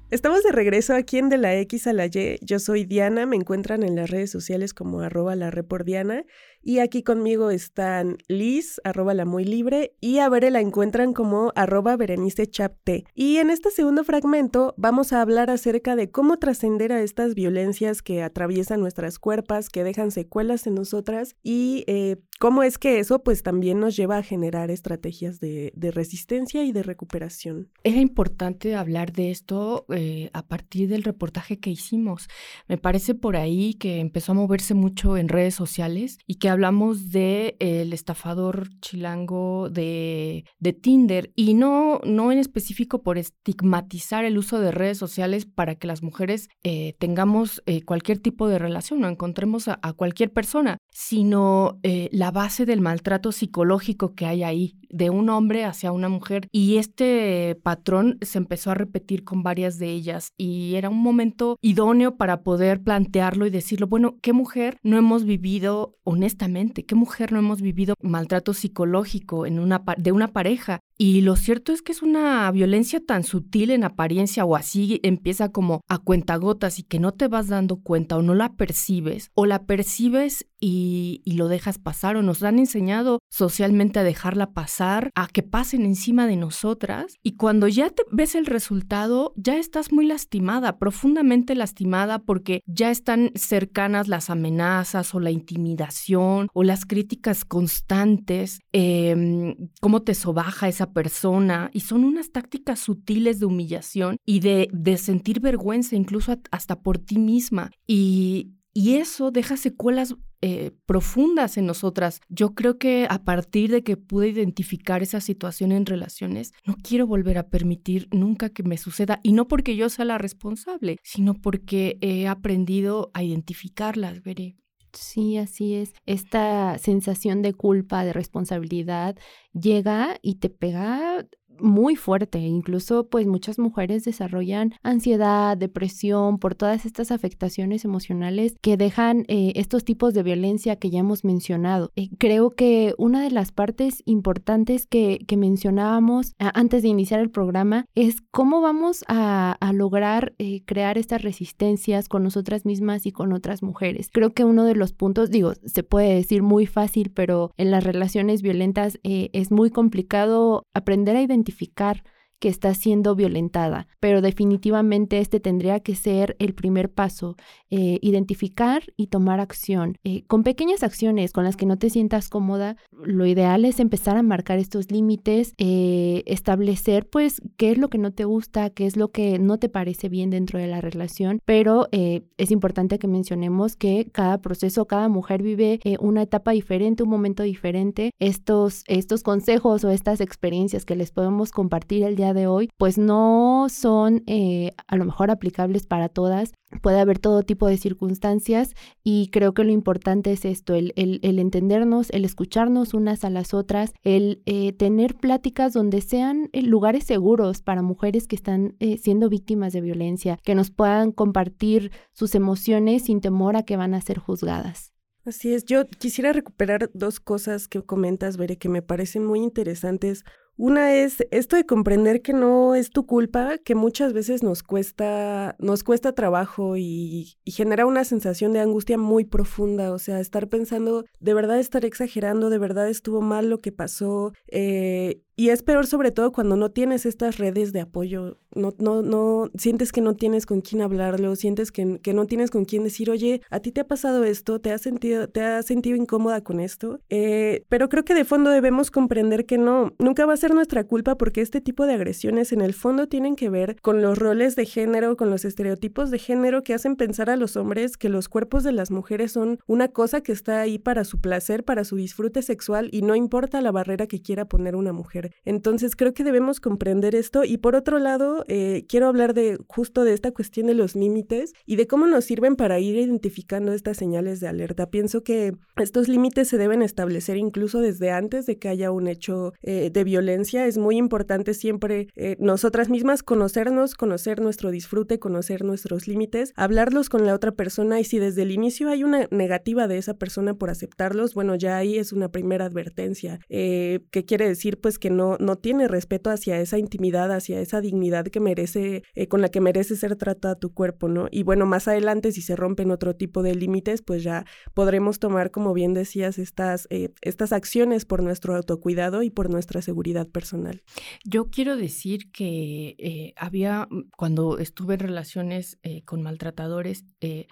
Estamos 0.09 0.41
de 0.43 0.53
regreso 0.53 0.95
aquí 0.95 1.17
en 1.17 1.27
De 1.27 1.37
la 1.37 1.53
X 1.55 1.85
a 1.85 1.91
la 1.91 2.05
Y. 2.05 2.39
Yo 2.41 2.59
soy 2.59 2.85
Diana, 2.85 3.25
me 3.25 3.35
encuentran 3.35 3.83
en 3.83 3.97
las 3.97 4.09
redes 4.09 4.31
sociales 4.31 4.73
como 4.73 5.01
arroba 5.01 5.35
la 5.35 5.51
Diana. 5.83 6.23
Y 6.67 6.79
aquí 6.79 7.01
conmigo 7.01 7.49
están 7.49 8.17
Liz, 8.27 8.81
arroba 8.83 9.13
la 9.13 9.23
muy 9.23 9.45
libre, 9.45 9.95
y 10.01 10.19
a 10.19 10.27
la 10.27 10.59
encuentran 10.59 11.13
como 11.13 11.53
arroba 11.55 11.95
Berenice 11.95 12.45
Chapte. 12.45 13.05
Y 13.15 13.37
en 13.37 13.51
este 13.51 13.71
segundo 13.71 14.03
fragmento 14.03 14.73
vamos 14.75 15.13
a 15.13 15.21
hablar 15.21 15.49
acerca 15.49 15.95
de 15.95 16.11
cómo 16.11 16.39
trascender 16.39 16.91
a 16.91 17.01
estas 17.01 17.35
violencias 17.35 18.01
que 18.01 18.21
atraviesan 18.21 18.81
nuestras 18.81 19.17
cuerpos, 19.17 19.69
que 19.69 19.85
dejan 19.85 20.11
secuelas 20.11 20.67
en 20.67 20.75
nosotras, 20.75 21.37
y 21.41 21.85
eh, 21.87 22.17
cómo 22.37 22.63
es 22.63 22.77
que 22.77 22.99
eso 22.99 23.23
pues 23.23 23.43
también 23.43 23.79
nos 23.79 23.95
lleva 23.95 24.17
a 24.17 24.23
generar 24.23 24.69
estrategias 24.69 25.39
de, 25.39 25.71
resistencia 25.93 26.65
y 26.65 26.73
de 26.73 26.83
recuperación. 26.83 27.69
Era 27.85 28.01
importante 28.01 28.75
hablar 28.75 29.13
de 29.13 29.31
esto 29.31 29.85
eh, 29.87 30.29
a 30.33 30.45
partir 30.45 30.89
del 30.89 31.03
reportaje 31.03 31.59
que 31.59 31.69
hicimos. 31.69 32.27
Me 32.67 32.77
parece 32.77 33.15
por 33.15 33.37
ahí 33.37 33.73
que 33.75 33.99
empezó 33.99 34.33
a 34.33 34.35
moverse 34.35 34.73
mucho 34.73 35.15
en 35.15 35.29
redes 35.29 35.55
sociales 35.55 36.19
y 36.27 36.35
que 36.35 36.49
hablamos 36.57 37.11
de 37.11 37.55
el 37.59 37.93
estafador 37.93 38.67
chilango 38.81 39.69
de, 39.69 40.43
de 40.57 40.73
Tinder 40.73 41.31
y 41.35 41.53
no, 41.53 42.01
no 42.03 42.31
en 42.31 42.39
específico 42.39 43.03
por 43.03 43.19
estigmatizar 43.19 44.25
el 44.25 44.39
uso 44.39 44.59
de 44.59 44.71
redes 44.71 44.97
sociales 44.97 45.45
para 45.45 45.75
que 45.75 45.85
las 45.85 46.01
mujeres 46.01 46.49
eh, 46.63 46.95
tengamos 46.97 47.61
eh, 47.67 47.83
cualquier 47.83 48.17
tipo 48.17 48.47
de 48.47 48.57
relación 48.57 49.03
o 49.03 49.07
encontremos 49.07 49.67
a, 49.67 49.77
cualquier 49.95 50.33
persona, 50.33 50.79
sino 50.91 51.79
la 52.11 52.31
base 52.31 52.65
del 52.65 52.81
maltrato 52.81 53.31
psicológico 53.31 54.15
que 54.15 54.25
hay 54.25 54.43
ahí, 54.43 54.77
de 54.89 55.09
un 55.09 55.29
hombre 55.29 55.63
hacia 55.63 55.91
una 55.91 56.09
mujer. 56.09 56.47
Y 56.51 56.77
este 56.77 57.55
patrón 57.63 58.17
se 58.21 58.37
empezó 58.37 58.71
a 58.71 58.75
repetir 58.75 59.23
con 59.23 59.43
varias 59.43 59.77
de 59.77 59.89
ellas 59.91 60.33
y 60.37 60.75
era 60.75 60.89
un 60.89 61.01
momento 61.01 61.57
idóneo 61.61 62.17
para 62.17 62.41
poder 62.43 62.81
plantearlo 62.81 63.45
y 63.45 63.49
decirlo, 63.49 63.87
bueno, 63.87 64.17
¿qué 64.21 64.33
mujer 64.33 64.77
no 64.83 64.97
hemos 64.97 65.23
vivido 65.23 65.95
honestamente? 66.03 66.46
¿Qué 66.85 66.95
mujer 66.95 67.31
no 67.31 67.39
hemos 67.39 67.61
vivido 67.61 67.95
maltrato 68.01 68.53
psicológico 68.53 69.45
en 69.45 69.59
una, 69.59 69.83
de 69.97 70.11
una 70.11 70.29
pareja? 70.29 70.79
Y 70.97 71.21
lo 71.21 71.35
cierto 71.35 71.71
es 71.71 71.81
que 71.81 71.91
es 71.91 72.01
una 72.01 72.49
violencia 72.51 72.99
tan 72.99 73.23
sutil 73.23 73.69
en 73.69 73.83
apariencia 73.83 74.45
o 74.45 74.55
así 74.55 74.99
empieza 75.03 75.49
como 75.49 75.81
a 75.87 75.99
cuentagotas 75.99 76.79
y 76.79 76.83
que 76.83 76.99
no 76.99 77.13
te 77.13 77.27
vas 77.27 77.47
dando 77.47 77.77
cuenta 77.77 78.17
o 78.17 78.23
no 78.23 78.33
la 78.33 78.55
percibes 78.55 79.29
o 79.35 79.45
la 79.45 79.65
percibes 79.65 80.47
y, 80.59 81.21
lo 81.37 81.49
dejas 81.49 81.77
pasar 81.77 82.17
o 82.17 82.23
nos 82.23 82.41
han 82.41 82.57
enseñado 82.57 83.19
socialmente 83.29 83.99
a 83.99 84.03
dejarla 84.03 84.53
pasar, 84.53 85.11
a 85.13 85.27
que 85.27 85.43
pasen 85.43 85.85
encima 85.85 86.25
de 86.25 86.35
nosotras. 86.35 87.13
Y 87.21 87.35
cuando 87.35 87.67
ya 87.67 87.91
te 87.91 88.01
ves 88.11 88.33
el 88.33 88.47
resultado 88.47 89.33
ya 89.35 89.57
estás 89.57 89.91
muy 89.91 90.07
lastimada, 90.07 90.79
profundamente 90.79 91.53
lastimada 91.53 92.17
porque 92.17 92.61
ya 92.65 92.89
están 92.89 93.31
cercanas 93.35 94.07
las 94.07 94.31
amenazas 94.31 95.13
o 95.13 95.19
la 95.19 95.29
intimidación 95.29 96.47
o 96.53 96.63
las 96.63 96.87
críticas 96.87 97.45
constantes, 97.45 98.61
eh, 98.73 99.55
cómo 99.79 100.01
te 100.01 100.15
sobaja 100.15 100.67
esa 100.67 100.86
persona 100.93 101.69
y 101.73 101.81
son 101.81 102.03
unas 102.03 102.31
tácticas 102.31 102.79
sutiles 102.79 103.39
de 103.39 103.45
humillación 103.45 104.17
y 104.25 104.39
de, 104.39 104.69
de 104.71 104.97
sentir 104.97 105.39
vergüenza 105.39 105.95
incluso 105.95 106.35
hasta 106.51 106.81
por 106.81 106.97
ti 106.97 107.17
misma 107.17 107.71
y, 107.85 108.53
y 108.73 108.95
eso 108.95 109.31
deja 109.31 109.57
secuelas 109.57 110.15
eh, 110.43 110.71
profundas 110.85 111.57
en 111.57 111.65
nosotras. 111.65 112.21
Yo 112.29 112.53
creo 112.53 112.77
que 112.77 113.07
a 113.09 113.23
partir 113.23 113.71
de 113.71 113.81
que 113.81 113.97
pude 113.97 114.27
identificar 114.27 115.01
esa 115.01 115.19
situación 115.19 115.71
en 115.71 115.87
relaciones, 115.87 116.53
no 116.63 116.75
quiero 116.75 117.07
volver 117.07 117.39
a 117.39 117.49
permitir 117.49 118.07
nunca 118.11 118.49
que 118.49 118.61
me 118.61 118.77
suceda. 118.77 119.19
Y 119.23 119.31
no 119.31 119.47
porque 119.47 119.75
yo 119.75 119.89
sea 119.89 120.05
la 120.05 120.19
responsable, 120.19 120.97
sino 121.01 121.33
porque 121.33 121.97
he 122.01 122.27
aprendido 122.27 123.09
a 123.15 123.23
identificarlas, 123.23 124.21
veré. 124.21 124.57
Sí, 124.99 125.37
así 125.37 125.75
es. 125.75 125.93
Esta 126.07 126.77
sensación 126.79 127.43
de 127.43 127.53
culpa, 127.53 128.03
de 128.03 128.13
responsabilidad, 128.13 129.15
llega 129.53 130.17
y 130.23 130.35
te 130.35 130.49
pega 130.49 131.27
muy 131.59 131.95
fuerte. 131.95 132.39
Incluso, 132.39 133.07
pues 133.07 133.27
muchas 133.27 133.59
mujeres 133.59 134.03
desarrollan 134.03 134.73
ansiedad, 134.83 135.57
depresión 135.57 136.39
por 136.39 136.55
todas 136.55 136.85
estas 136.85 137.11
afectaciones 137.11 137.85
emocionales 137.85 138.55
que 138.61 138.77
dejan 138.77 139.25
eh, 139.27 139.53
estos 139.55 139.83
tipos 139.83 140.13
de 140.13 140.23
violencia 140.23 140.75
que 140.75 140.89
ya 140.89 140.99
hemos 140.99 141.23
mencionado. 141.23 141.91
Eh, 141.95 142.09
creo 142.17 142.51
que 142.51 142.93
una 142.97 143.21
de 143.23 143.31
las 143.31 143.51
partes 143.51 144.03
importantes 144.05 144.85
que, 144.87 145.19
que 145.27 145.37
mencionábamos 145.37 146.33
antes 146.37 146.83
de 146.83 146.89
iniciar 146.89 147.19
el 147.19 147.29
programa 147.29 147.85
es 147.95 148.17
cómo 148.31 148.61
vamos 148.61 149.03
a, 149.07 149.57
a 149.59 149.73
lograr 149.73 150.33
eh, 150.37 150.63
crear 150.65 150.97
estas 150.97 151.21
resistencias 151.21 152.07
con 152.07 152.23
nosotras 152.23 152.65
mismas 152.65 153.05
y 153.05 153.11
con 153.11 153.33
otras 153.33 153.63
mujeres. 153.63 154.09
Creo 154.11 154.33
que 154.33 154.45
uno 154.45 154.63
de 154.65 154.75
los 154.75 154.93
puntos, 154.93 155.29
digo, 155.31 155.53
se 155.65 155.83
puede 155.83 156.13
decir 156.13 156.43
muy 156.43 156.65
fácil, 156.65 157.11
pero 157.13 157.51
en 157.57 157.71
las 157.71 157.83
relaciones 157.83 158.41
violentas 158.41 158.99
es 159.03 159.51
muy 159.51 159.69
complicado 159.69 160.63
aprender 160.73 161.15
a 161.15 161.21
identificar 161.21 161.46
identificar 161.47 162.03
que 162.39 162.49
está 162.49 162.73
siendo 162.73 163.15
violentada, 163.15 163.87
pero 163.99 164.21
definitivamente 164.21 165.19
este 165.19 165.39
tendría 165.39 165.79
que 165.79 165.95
ser 165.95 166.35
el 166.39 166.53
primer 166.53 166.91
paso, 166.91 167.35
eh, 167.69 167.99
identificar 168.01 168.83
y 168.95 169.07
tomar 169.07 169.39
acción. 169.39 169.97
Eh, 170.03 170.23
con 170.27 170.43
pequeñas 170.43 170.83
acciones 170.83 171.31
con 171.31 171.43
las 171.43 171.57
que 171.57 171.65
no 171.65 171.77
te 171.77 171.89
sientas 171.89 172.29
cómoda, 172.29 172.77
lo 172.91 173.25
ideal 173.25 173.65
es 173.65 173.79
empezar 173.79 174.17
a 174.17 174.23
marcar 174.23 174.59
estos 174.59 174.91
límites, 174.91 175.53
eh, 175.57 176.23
establecer 176.25 177.07
pues 177.09 177.41
qué 177.57 177.71
es 177.71 177.77
lo 177.77 177.89
que 177.89 177.97
no 177.97 178.11
te 178.11 178.25
gusta, 178.25 178.69
qué 178.69 178.85
es 178.85 178.97
lo 178.97 179.11
que 179.11 179.39
no 179.39 179.57
te 179.57 179.69
parece 179.69 180.09
bien 180.09 180.29
dentro 180.29 180.59
de 180.59 180.67
la 180.67 180.81
relación, 180.81 181.39
pero 181.45 181.87
es 181.91 182.51
importante 182.51 182.99
que 182.99 183.07
mencionemos 183.07 183.75
que 183.75 184.09
cada 184.11 184.39
proceso, 184.39 184.85
cada 184.85 185.09
mujer 185.09 185.41
vive 185.41 185.79
una 185.99 186.23
etapa 186.23 186.51
diferente, 186.51 187.03
un 187.03 187.09
momento 187.09 187.43
diferente. 187.43 188.11
Estos, 188.19 188.83
estos 188.87 189.23
consejos 189.23 189.83
o 189.83 189.89
estas 189.89 190.21
experiencias 190.21 190.85
que 190.85 190.95
les 190.95 191.11
podemos 191.11 191.51
compartir 191.51 192.03
el 192.03 192.15
día 192.15 192.26
de 192.33 192.47
hoy, 192.47 192.69
pues 192.77 192.97
no 192.97 193.67
son 193.69 194.23
eh, 194.27 194.73
a 194.87 194.95
lo 194.95 195.05
mejor 195.05 195.31
aplicables 195.31 195.85
para 195.85 196.09
todas. 196.09 196.53
Puede 196.81 196.99
haber 196.99 197.19
todo 197.19 197.43
tipo 197.43 197.67
de 197.67 197.77
circunstancias 197.77 198.73
y 199.03 199.29
creo 199.29 199.53
que 199.53 199.63
lo 199.63 199.71
importante 199.71 200.33
es 200.33 200.43
esto, 200.43 200.75
el, 200.75 200.93
el, 200.95 201.39
entendernos, 201.39 202.09
el 202.09 202.25
escucharnos 202.25 202.93
unas 202.93 203.23
a 203.23 203.29
las 203.29 203.53
otras, 203.53 203.93
el 204.03 204.41
eh, 204.45 204.73
tener 204.73 205.15
pláticas 205.15 205.73
donde 205.73 206.01
sean 206.01 206.49
eh, 206.51 206.61
lugares 206.61 207.05
seguros 207.05 207.61
para 207.61 207.81
mujeres 207.81 208.27
que 208.27 208.35
están 208.35 208.75
siendo 209.01 209.29
víctimas 209.29 209.73
de 209.73 209.81
violencia, 209.81 210.39
que 210.43 210.55
nos 210.55 210.71
puedan 210.71 211.11
compartir 211.11 211.91
sus 212.11 212.35
emociones 212.35 213.03
sin 213.03 213.21
temor 213.21 213.55
a 213.55 213.63
que 213.63 213.77
van 213.77 213.93
a 213.93 214.01
ser 214.01 214.17
juzgadas. 214.17 214.91
Así 215.27 215.53
es, 215.53 215.65
yo 215.65 215.85
quisiera 215.89 216.31
recuperar 216.31 216.89
dos 216.93 217.19
cosas 217.19 217.67
que 217.67 217.81
comentas, 217.81 218.37
Bere, 218.37 218.57
que 218.57 218.69
me 218.69 218.81
parecen 218.81 219.25
muy 219.25 219.41
interesantes. 219.41 220.23
Una 220.57 220.95
es 220.95 221.17
esto 221.29 221.55
de 221.55 221.67
comprender 221.67 222.23
que 222.23 222.33
no 222.33 222.73
es 222.73 222.89
tu 222.89 223.05
culpa, 223.05 223.59
que 223.59 223.75
muchas 223.75 224.11
veces 224.13 224.41
nos 224.41 224.63
cuesta, 224.63 225.55
nos 225.59 225.83
cuesta 225.83 226.13
trabajo 226.13 226.77
y, 226.77 227.37
genera 227.45 227.85
una 227.85 228.03
sensación 228.03 228.53
de 228.53 228.59
angustia 228.59 228.97
muy 228.97 229.23
profunda. 229.23 229.93
O 229.93 229.99
sea, 229.99 230.19
estar 230.19 230.49
pensando, 230.49 231.05
de 231.19 231.33
verdad 231.35 231.59
estar 231.59 231.85
exagerando, 231.85 232.49
de 232.49 232.57
verdad 232.57 232.89
estuvo 232.89 233.21
mal 233.21 233.49
lo 233.49 233.59
que 233.59 233.71
pasó. 233.71 234.33
Eh, 234.47 235.21
y 235.37 235.49
es 235.49 235.61
peor 235.61 235.85
sobre 235.85 236.11
todo 236.11 236.31
cuando 236.31 236.57
no 236.57 236.71
tienes 236.71 237.05
estas 237.05 237.37
redes 237.37 237.71
de 237.71 237.81
apoyo, 237.81 238.39
no, 238.55 238.73
no, 238.79 239.03
no, 239.03 239.51
sientes 239.55 239.91
que 239.91 240.01
no 240.01 240.15
tienes 240.15 240.47
con 240.47 240.61
quién 240.61 240.81
hablarlo, 240.81 241.35
sientes 241.35 241.71
que, 241.71 241.99
que 242.01 242.13
no 242.13 242.25
tienes 242.25 242.49
con 242.49 242.65
quién 242.65 242.83
decir, 242.83 243.11
oye, 243.11 243.41
a 243.51 243.59
ti 243.59 243.71
te 243.71 243.81
ha 243.81 243.87
pasado 243.87 244.23
esto, 244.23 244.59
te 244.59 244.71
has 244.71 244.81
sentido, 244.81 245.29
te 245.29 245.41
has 245.41 245.67
sentido 245.67 245.95
incómoda 245.95 246.43
con 246.43 246.59
esto. 246.59 247.01
Eh, 247.09 247.63
pero 247.69 247.87
creo 247.87 248.03
que 248.03 248.15
de 248.15 248.25
fondo 248.25 248.49
debemos 248.49 248.89
comprender 248.89 249.45
que 249.45 249.59
no, 249.59 249.93
nunca 249.99 250.25
va 250.25 250.33
a 250.33 250.37
ser 250.37 250.55
nuestra 250.55 250.85
culpa 250.85 251.19
porque 251.19 251.41
este 251.41 251.61
tipo 251.61 251.85
de 251.85 251.93
agresiones 251.93 252.51
en 252.51 252.61
el 252.61 252.73
fondo 252.73 253.07
tienen 253.07 253.35
que 253.35 253.51
ver 253.51 253.79
con 253.81 254.01
los 254.01 254.17
roles 254.17 254.55
de 254.55 254.65
género, 254.65 255.17
con 255.17 255.29
los 255.29 255.45
estereotipos 255.45 256.09
de 256.09 256.17
género 256.17 256.63
que 256.63 256.73
hacen 256.73 256.95
pensar 256.95 257.29
a 257.29 257.35
los 257.35 257.55
hombres 257.57 257.95
que 257.95 258.09
los 258.09 258.27
cuerpos 258.27 258.63
de 258.63 258.71
las 258.71 258.89
mujeres 258.89 259.33
son 259.33 259.59
una 259.67 259.89
cosa 259.89 260.21
que 260.21 260.31
está 260.31 260.61
ahí 260.61 260.79
para 260.79 261.03
su 261.03 261.21
placer, 261.21 261.63
para 261.63 261.83
su 261.83 261.95
disfrute 261.95 262.41
sexual 262.41 262.89
y 262.91 263.03
no 263.03 263.15
importa 263.15 263.61
la 263.61 263.71
barrera 263.71 264.07
que 264.07 264.19
quiera 264.19 264.45
poner 264.45 264.75
una 264.75 264.93
mujer. 264.93 265.26
Entonces 265.45 265.95
creo 265.95 266.13
que 266.13 266.23
debemos 266.23 266.59
comprender 266.59 267.15
esto 267.15 267.43
y 267.43 267.57
por 267.57 267.75
otro 267.75 267.99
lado 267.99 268.43
eh, 268.47 268.85
quiero 268.87 269.07
hablar 269.07 269.33
de 269.33 269.57
justo 269.67 270.03
de 270.03 270.13
esta 270.13 270.31
cuestión 270.31 270.67
de 270.67 270.73
los 270.73 270.95
límites 270.95 271.53
y 271.65 271.75
de 271.75 271.87
cómo 271.87 272.07
nos 272.07 272.25
sirven 272.25 272.55
para 272.55 272.79
ir 272.79 272.95
identificando 272.95 273.73
estas 273.73 273.97
señales 273.97 274.39
de 274.39 274.47
alerta. 274.47 274.89
Pienso 274.89 275.23
que 275.23 275.53
estos 275.77 276.07
límites 276.07 276.47
se 276.47 276.57
deben 276.57 276.81
establecer 276.81 277.37
incluso 277.37 277.81
desde 277.81 278.11
antes 278.11 278.45
de 278.45 278.57
que 278.57 278.69
haya 278.69 278.91
un 278.91 279.07
hecho 279.07 279.53
eh, 279.61 279.89
de 279.91 280.03
violencia. 280.03 280.65
Es 280.67 280.77
muy 280.77 280.97
importante 280.97 281.53
siempre 281.53 282.07
eh, 282.15 282.35
nosotras 282.39 282.89
mismas 282.89 283.23
conocernos, 283.23 283.95
conocer 283.95 284.41
nuestro 284.41 284.71
disfrute, 284.71 285.19
conocer 285.19 285.63
nuestros 285.63 286.07
límites, 286.07 286.53
hablarlos 286.55 287.09
con 287.09 287.25
la 287.25 287.33
otra 287.33 287.51
persona 287.51 287.99
y 287.99 288.03
si 288.03 288.19
desde 288.19 288.43
el 288.43 288.51
inicio 288.51 288.89
hay 288.89 289.03
una 289.03 289.27
negativa 289.31 289.87
de 289.87 289.97
esa 289.97 290.15
persona 290.15 290.53
por 290.53 290.69
aceptarlos, 290.69 291.33
bueno, 291.33 291.55
ya 291.55 291.77
ahí 291.77 291.97
es 291.97 292.13
una 292.13 292.29
primera 292.29 292.65
advertencia, 292.65 293.39
que 293.47 294.25
quiere 294.25 294.47
decir 294.47 294.79
pues 294.79 294.99
que 294.99 295.09
no, 295.17 295.37
no, 295.39 295.57
tiene 295.57 295.87
respeto 295.87 296.29
hacia 296.29 296.59
esa 296.59 296.77
intimidad, 296.77 297.31
hacia 297.31 297.59
esa 297.59 297.81
dignidad 297.81 298.27
que 298.27 298.39
merece, 298.39 299.03
eh, 299.15 299.27
con 299.27 299.41
la 299.41 299.49
que 299.49 299.59
merece 299.59 299.95
ser 299.95 300.15
tratada 300.15 300.55
tu 300.55 300.73
cuerpo, 300.73 301.09
¿no? 301.09 301.27
Y 301.31 301.43
bueno, 301.43 301.65
más 301.65 301.87
adelante, 301.87 302.31
si 302.31 302.41
se 302.41 302.55
rompen 302.55 302.91
otro 302.91 303.15
tipo 303.15 303.43
de 303.43 303.55
límites, 303.55 304.01
pues 304.01 304.23
ya 304.23 304.45
podremos 304.73 305.19
tomar, 305.19 305.51
como 305.51 305.73
bien 305.73 305.93
decías, 305.93 306.37
estas, 306.37 306.87
eh, 306.89 307.09
estas 307.21 307.51
acciones 307.51 308.05
por 308.05 308.23
nuestro 308.23 308.55
autocuidado 308.55 309.23
y 309.23 309.29
por 309.29 309.49
nuestra 309.49 309.81
seguridad 309.81 310.27
personal. 310.27 310.83
Yo 311.25 311.49
quiero 311.49 311.75
decir 311.75 312.31
que 312.31 312.95
eh, 312.99 313.33
había, 313.35 313.87
mm, 313.89 314.09
cuando 314.15 314.59
estuve 314.59 314.93
en 314.93 314.99
relaciones 315.01 315.79
con 316.05 316.21
maltratadores, 316.21 317.05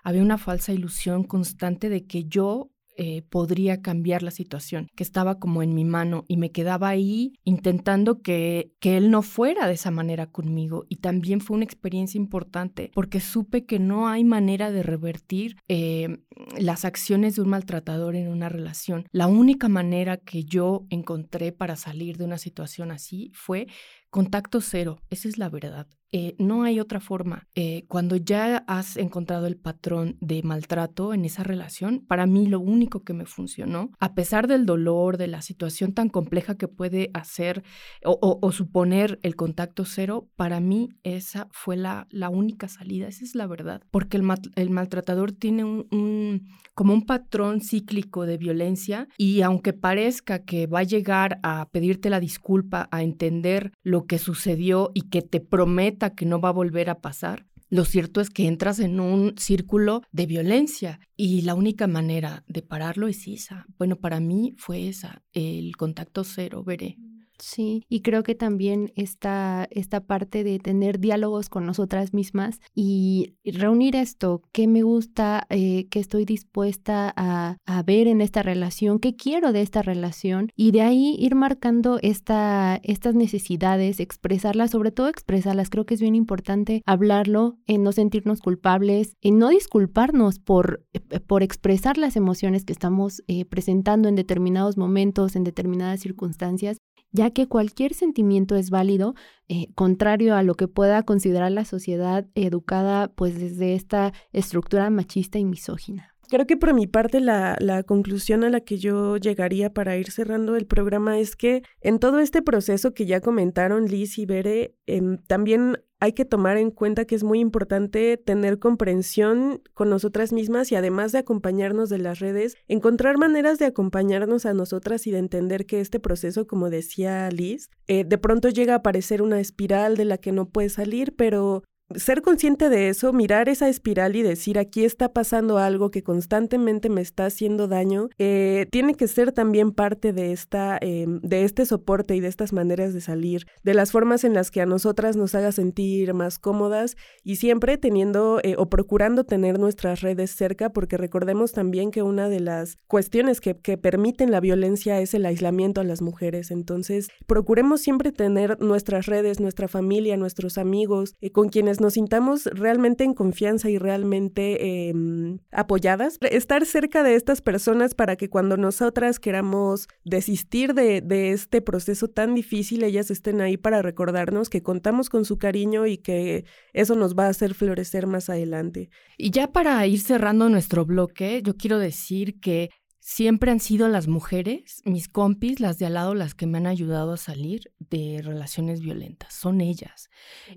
había 0.03 0.21
una 0.21 0.37
falsa 0.37 0.73
ilusión 0.73 1.23
constante 1.23 1.89
de 1.89 2.05
que 2.05 2.25
yo 2.25 2.69
eh, 2.97 3.23
podría 3.23 3.81
cambiar 3.81 4.23
la 4.23 4.31
situación, 4.31 4.87
que 4.95 5.03
estaba 5.03 5.39
como 5.39 5.61
en 5.63 5.73
mi 5.73 5.83
mano 5.83 6.25
y 6.27 6.37
me 6.37 6.51
quedaba 6.51 6.89
ahí 6.89 7.33
intentando 7.43 8.21
que, 8.21 8.71
que 8.79 8.97
él 8.97 9.11
no 9.11 9.21
fuera 9.21 9.67
de 9.67 9.73
esa 9.73 9.91
manera 9.91 10.27
conmigo. 10.27 10.85
Y 10.89 10.97
también 10.97 11.41
fue 11.41 11.55
una 11.55 11.65
experiencia 11.65 12.17
importante 12.17 12.91
porque 12.93 13.19
supe 13.19 13.65
que 13.65 13.79
no 13.79 14.07
hay 14.07 14.23
manera 14.23 14.71
de 14.71 14.83
revertir 14.83 15.57
eh, 15.67 16.19
las 16.57 16.85
acciones 16.85 17.35
de 17.35 17.41
un 17.41 17.49
maltratador 17.49 18.15
en 18.15 18.27
una 18.27 18.49
relación. 18.49 19.07
La 19.11 19.27
única 19.27 19.67
manera 19.67 20.17
que 20.17 20.43
yo 20.43 20.85
encontré 20.89 21.51
para 21.51 21.75
salir 21.75 22.17
de 22.17 22.25
una 22.25 22.37
situación 22.37 22.91
así 22.91 23.31
fue 23.33 23.67
contacto 24.09 24.61
cero, 24.61 25.01
esa 25.09 25.27
es 25.27 25.37
la 25.37 25.49
verdad. 25.49 25.87
Eh, 26.17 26.33
no 26.39 26.63
hay 26.63 26.79
otra 26.79 27.01
forma. 27.01 27.45
Eh, 27.55 27.83
cuando 27.89 28.15
ya 28.15 28.63
has 28.67 28.95
encontrado 28.95 29.47
el 29.47 29.57
patrón 29.57 30.15
de 30.21 30.43
maltrato 30.43 31.13
en 31.13 31.25
esa 31.25 31.43
relación, 31.43 32.05
para 32.07 32.25
mí 32.25 32.47
lo 32.47 32.61
único 32.61 33.03
que 33.03 33.11
me 33.11 33.25
funcionó, 33.25 33.91
a 33.99 34.15
pesar 34.15 34.47
del 34.47 34.65
dolor, 34.65 35.17
de 35.17 35.27
la 35.27 35.41
situación 35.41 35.91
tan 35.91 36.07
compleja 36.07 36.55
que 36.55 36.69
puede 36.69 37.11
hacer 37.13 37.65
o, 38.05 38.49
suponer 38.53 39.19
el 39.23 39.35
contacto 39.35 39.83
cero, 39.83 40.29
para 40.37 40.61
mí 40.61 40.87
esa 41.03 41.49
fue 41.51 41.75
la, 41.75 42.07
la 42.09 42.29
única 42.29 42.69
salida, 42.69 43.09
esa 43.09 43.25
es 43.25 43.35
la 43.35 43.45
verdad, 43.45 43.81
porque 43.91 44.15
el, 44.15 44.25
el 44.55 44.69
maltratador 44.69 45.33
tiene 45.33 45.65
un, 45.65 46.47
como 46.75 46.93
un 46.93 47.05
patrón 47.05 47.59
cíclico 47.59 48.25
de 48.25 48.37
violencia 48.37 49.09
y 49.17 49.41
aunque 49.41 49.73
parezca 49.73 50.45
que 50.45 50.65
va 50.67 50.79
a 50.79 50.83
llegar 50.83 51.39
a 51.43 51.67
pedirte 51.73 52.09
la 52.09 52.21
disculpa, 52.21 52.87
a 52.91 53.03
entender 53.03 53.73
lo 53.83 54.05
que 54.05 54.17
sucedió 54.17 54.91
y 54.93 55.09
que 55.09 55.21
te 55.21 55.41
prometa 55.41 56.04
que 56.11 56.25
no 56.25 56.39
va 56.39 56.49
a 56.49 56.53
volver 56.53 56.89
a 56.89 57.01
pasar, 57.01 57.45
lo 57.69 57.83
cierto 57.83 58.21
es 58.21 58.29
que 58.29 58.47
entras 58.47 58.79
en 58.79 58.99
un 58.99 59.35
círculo 59.37 60.01
de 60.11 60.27
violencia 60.27 60.99
y 61.17 61.41
la 61.41 61.55
única 61.55 61.87
manera 61.87 62.43
de 62.47 62.61
pararlo 62.61 63.07
es 63.07 63.27
esa. 63.27 63.65
Bueno, 63.77 63.95
para 63.95 64.19
mí 64.19 64.53
fue 64.57 64.87
esa, 64.87 65.23
el 65.33 65.75
contacto 65.75 66.23
cero, 66.23 66.63
veré. 66.63 66.97
Sí, 67.37 67.85
y 67.89 68.01
creo 68.01 68.23
que 68.23 68.33
también 68.33 68.93
esta, 68.95 69.67
esta 69.71 69.99
parte 70.01 70.43
de 70.43 70.57
tener 70.59 70.99
diálogos 70.99 71.49
con 71.49 71.65
nosotras 71.65 72.13
mismas 72.13 72.61
y 72.73 73.35
reunir 73.43 73.95
esto, 73.95 74.41
qué 74.53 74.67
me 74.67 74.83
gusta, 74.83 75.45
eh, 75.49 75.87
qué 75.89 75.99
estoy 75.99 76.23
dispuesta 76.23 77.13
a, 77.15 77.57
a, 77.65 77.83
ver 77.83 78.07
en 78.07 78.21
esta 78.21 78.41
relación, 78.41 78.99
qué 78.99 79.15
quiero 79.15 79.51
de 79.51 79.61
esta 79.61 79.81
relación 79.81 80.49
y 80.55 80.71
de 80.71 80.81
ahí 80.81 81.15
ir 81.19 81.35
marcando 81.35 81.99
esta, 82.01 82.79
estas 82.83 83.15
necesidades, 83.15 83.99
expresarlas, 83.99 84.71
sobre 84.71 84.91
todo 84.91 85.09
expresarlas. 85.09 85.69
Creo 85.69 85.85
que 85.85 85.95
es 85.95 86.01
bien 86.01 86.15
importante 86.15 86.83
hablarlo, 86.85 87.57
en 87.67 87.83
no 87.83 87.91
sentirnos 87.91 88.39
culpables, 88.39 89.17
en 89.21 89.39
no 89.39 89.49
disculparnos 89.49 90.39
por, 90.39 90.85
eh, 90.93 91.19
por 91.19 91.43
expresar 91.43 91.97
las 91.97 92.15
emociones 92.15 92.63
que 92.63 92.73
estamos 92.73 93.23
eh, 93.27 93.43
presentando 93.45 94.07
en 94.07 94.15
determinados 94.15 94.77
momentos, 94.77 95.35
en 95.35 95.43
determinadas 95.43 95.99
circunstancias 95.99 96.77
ya 97.15 97.31
que 97.31 97.47
cualquier 97.47 97.93
sentimiento 97.93 98.55
es 98.55 98.69
válido, 98.69 99.15
eh, 99.47 99.67
contrario 99.73 100.35
a 100.35 100.43
lo 100.43 100.55
que 100.55 100.67
pueda 100.67 101.03
considerar 101.03 101.51
la 101.51 101.65
sociedad 101.65 102.27
educada 102.35 103.07
pues 103.07 103.39
desde 103.39 103.73
esta 103.73 104.11
estructura 104.33 104.89
machista 104.89 105.39
y 105.39 105.45
misógina. 105.45 106.14
Creo 106.29 106.47
que 106.47 106.57
por 106.57 106.73
mi 106.73 106.87
parte 106.87 107.19
la, 107.19 107.55
la, 107.59 107.83
conclusión 107.83 108.43
a 108.43 108.49
la 108.49 108.61
que 108.61 108.77
yo 108.77 109.17
llegaría 109.17 109.73
para 109.73 109.97
ir 109.97 110.11
cerrando 110.11 110.55
el 110.55 110.65
programa 110.65 111.19
es 111.19 111.35
que 111.35 111.63
en 111.81 111.99
todo 111.99 112.19
este 112.19 112.41
proceso 112.41 112.93
que 112.93 113.05
ya 113.05 113.21
comentaron 113.21 113.85
Liz 113.85 114.17
y 114.17 114.25
Bere, 114.25 114.75
em, 114.87 115.17
también 115.27 115.77
hay 115.99 116.13
que 116.13 116.25
tomar 116.25 116.57
en 116.57 116.71
cuenta 116.71 117.05
que 117.05 117.15
es 117.15 117.23
muy 117.23 117.39
importante 117.39 118.17
tener 118.17 118.59
comprensión 118.59 119.61
con 119.73 119.89
nosotras 119.89 120.33
mismas 120.33 120.71
y 120.71 120.75
además 120.75 121.11
de 121.11 121.19
acompañarnos 121.19 121.89
de 121.89 121.97
las 121.97 122.19
redes, 122.19 122.57
encontrar 122.67 123.17
maneras 123.17 123.59
de 123.59 123.65
acompañarnos 123.65 124.45
a 124.45 124.53
nosotras 124.53 125.07
y 125.07 125.11
de 125.11 125.19
entender 125.19 125.65
que 125.65 125.79
este 125.79 125.99
proceso, 125.99 126.47
como 126.47 126.69
decía 126.69 127.29
Liz, 127.31 127.69
eh, 127.87 128.03
de 128.03 128.17
pronto 128.17 128.49
llega 128.49 128.75
a 128.75 128.83
parecer 128.83 129.21
una 129.21 129.39
espiral 129.39 129.95
de 129.95 130.05
la 130.05 130.17
que 130.17 130.31
no 130.31 130.49
puede 130.49 130.69
salir, 130.69 131.15
pero 131.15 131.63
ser 131.93 132.21
consciente 132.21 132.69
de 132.69 132.89
eso, 132.89 133.13
mirar 133.13 133.47
esa 133.47 133.69
espiral 133.69 134.15
y 134.15 134.23
decir 134.23 134.57
aquí 134.57 134.85
está 134.85 135.13
pasando 135.13 135.57
algo 135.59 135.91
que 135.91 136.03
constantemente 136.03 136.89
me 136.89 137.01
está 137.01 137.27
haciendo 137.27 137.67
daño, 137.67 138.09
eh, 138.17 138.65
tiene 138.71 138.95
que 138.95 139.07
ser 139.07 139.31
también 139.31 139.71
parte 139.71 140.11
de 140.11 140.31
esta, 140.31 140.77
em, 140.81 141.19
de 141.21 141.43
este 141.43 141.65
soporte 141.65 142.15
y 142.15 142.19
de 142.21 142.27
estas 142.27 142.53
maneras 142.53 142.93
de 142.93 143.01
salir, 143.01 143.45
de 143.63 143.73
las 143.73 143.91
formas 143.91 144.23
en 144.23 144.33
las 144.33 144.49
que 144.49 144.61
a 144.61 144.65
nosotras 144.65 145.15
nos 145.15 145.35
haga 145.35 145.51
sentir 145.51 146.13
más 146.13 146.39
cómodas 146.39 146.95
y 147.23 147.35
siempre 147.35 147.77
teniendo 147.77 148.39
eh, 148.43 148.55
o 148.57 148.67
procurando 148.69 149.23
tener 149.23 149.59
nuestras 149.59 150.01
redes 150.01 150.31
cerca, 150.31 150.71
porque 150.71 150.97
recordemos 150.97 151.51
también 151.51 151.91
que 151.91 152.01
una 152.01 152.29
de 152.29 152.39
las 152.39 152.77
cuestiones 152.87 153.41
que, 153.41 153.55
que 153.55 153.77
permiten 153.77 154.31
la 154.31 154.39
violencia 154.39 154.99
es 154.99 155.13
el 155.13 155.25
aislamiento 155.25 155.81
a 155.81 155.83
las 155.83 156.01
mujeres. 156.01 156.51
Entonces, 156.51 157.09
procuremos 157.27 157.81
siempre 157.81 158.11
tener 158.11 158.59
nuestras 158.59 159.05
redes, 159.05 159.39
nuestra 159.39 159.67
familia, 159.67 160.17
nuestros 160.17 160.57
amigos, 160.57 161.13
eh, 161.21 161.31
con 161.31 161.49
quienes 161.49 161.74
nos 161.79 161.93
sintamos 161.93 162.45
realmente 162.45 163.03
en 163.03 163.13
confianza 163.13 163.69
y 163.69 163.77
realmente 163.77 164.89
em, 164.89 165.39
apoyadas. 165.51 166.17
Estar 166.21 166.65
cerca 166.65 167.03
de 167.03 167.15
estas 167.15 167.41
personas 167.41 167.93
para 167.95 168.15
que 168.15 168.29
cuando 168.29 168.57
nosotras 168.57 169.19
queramos 169.19 169.87
desistir 170.03 170.73
de, 170.73 171.01
de 171.01 171.31
este 171.31 171.61
proceso 171.61 172.07
tan 172.07 172.35
difícil, 172.35 172.83
ellas 172.83 173.11
estén 173.11 173.41
ahí 173.41 173.57
para 173.57 173.81
recordarnos 173.81 174.49
que 174.49 174.63
contamos 174.63 175.09
con 175.09 175.25
su 175.25 175.37
cariño 175.37 175.85
y 175.85 175.97
que 175.97 176.45
eso 176.73 176.95
nos 176.95 177.15
va 177.15 177.25
a 177.25 177.29
hacer 177.29 177.53
florecer 177.53 178.07
más 178.07 178.29
adelante. 178.29 178.89
Y 179.17 179.31
ya 179.31 179.51
para 179.51 179.85
ir 179.87 179.99
cerrando 179.99 180.49
nuestro 180.49 180.85
bloque, 180.85 181.41
yo 181.43 181.55
quiero 181.55 181.79
decir 181.79 182.39
que 182.39 182.69
Siempre 183.07 183.51
han 183.51 183.59
sido 183.59 183.87
las 183.87 184.07
mujeres, 184.07 184.81
mis 184.83 185.07
compis, 185.07 185.59
las 185.59 185.77
de 185.77 185.85
al 185.85 185.93
lado, 185.93 186.15
las 186.15 186.33
que 186.33 186.47
me 186.47 186.57
han 186.57 186.65
ayudado 186.65 187.13
a 187.13 187.17
salir 187.17 187.71
de 187.77 188.19
relaciones 188.23 188.81
violentas. 188.81 189.31
Son 189.31 189.61
ellas. 189.61 190.09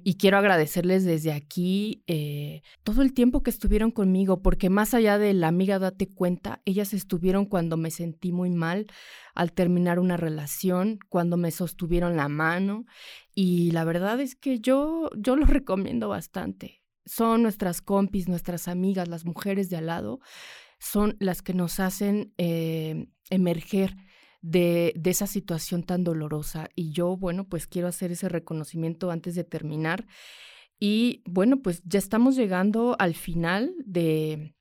Y 0.02 0.14
quiero 0.14 0.38
agradecerles 0.38 1.04
desde 1.04 1.32
aquí 1.32 2.04
eh, 2.06 2.62
todo 2.84 3.02
el 3.02 3.12
tiempo 3.12 3.42
que 3.42 3.50
estuvieron 3.50 3.90
conmigo, 3.90 4.40
porque 4.40 4.70
más 4.70 4.94
allá 4.94 5.18
de 5.18 5.34
la 5.34 5.48
amiga 5.48 5.78
date 5.78 6.08
cuenta, 6.08 6.62
ellas 6.64 6.94
estuvieron 6.94 7.44
cuando 7.44 7.76
me 7.76 7.90
sentí 7.90 8.32
muy 8.32 8.48
mal 8.48 8.86
al 9.34 9.52
terminar 9.52 9.98
una 9.98 10.16
relación, 10.16 11.00
cuando 11.10 11.36
me 11.36 11.50
sostuvieron 11.50 12.16
la 12.16 12.30
mano. 12.30 12.86
Y 13.34 13.72
la 13.72 13.84
verdad 13.84 14.22
es 14.22 14.36
que 14.36 14.58
yo, 14.58 15.10
yo 15.18 15.36
los 15.36 15.50
recomiendo 15.50 16.08
bastante. 16.08 16.82
Son 17.04 17.42
nuestras 17.42 17.82
compis, 17.82 18.26
nuestras 18.26 18.68
amigas, 18.68 19.06
las 19.06 19.26
mujeres 19.26 19.68
de 19.68 19.76
al 19.76 19.86
lado 19.86 20.20
son 20.78 21.16
las 21.18 21.42
que 21.42 21.54
nos 21.54 21.80
hacen 21.80 22.32
eh, 22.38 23.08
emerger 23.30 23.96
de, 24.40 24.92
de, 24.96 25.10
esa 25.10 25.26
situación 25.26 25.82
tan 25.82 26.04
dolorosa. 26.04 26.68
Y 26.74 26.92
yo, 26.92 27.16
bueno, 27.16 27.48
pues 27.48 27.66
quiero 27.66 27.88
hacer 27.88 28.12
ese 28.12 28.28
reconocimiento 28.28 29.10
antes 29.10 29.34
de 29.34 29.44
terminar. 29.44 30.06
Y 30.78 31.22
bueno, 31.26 31.60
pues 31.60 31.82
ya 31.84 31.98
estamos 31.98 32.36
llegando 32.36 32.94
al 32.98 33.14
final 33.14 33.74
de, 33.84 34.54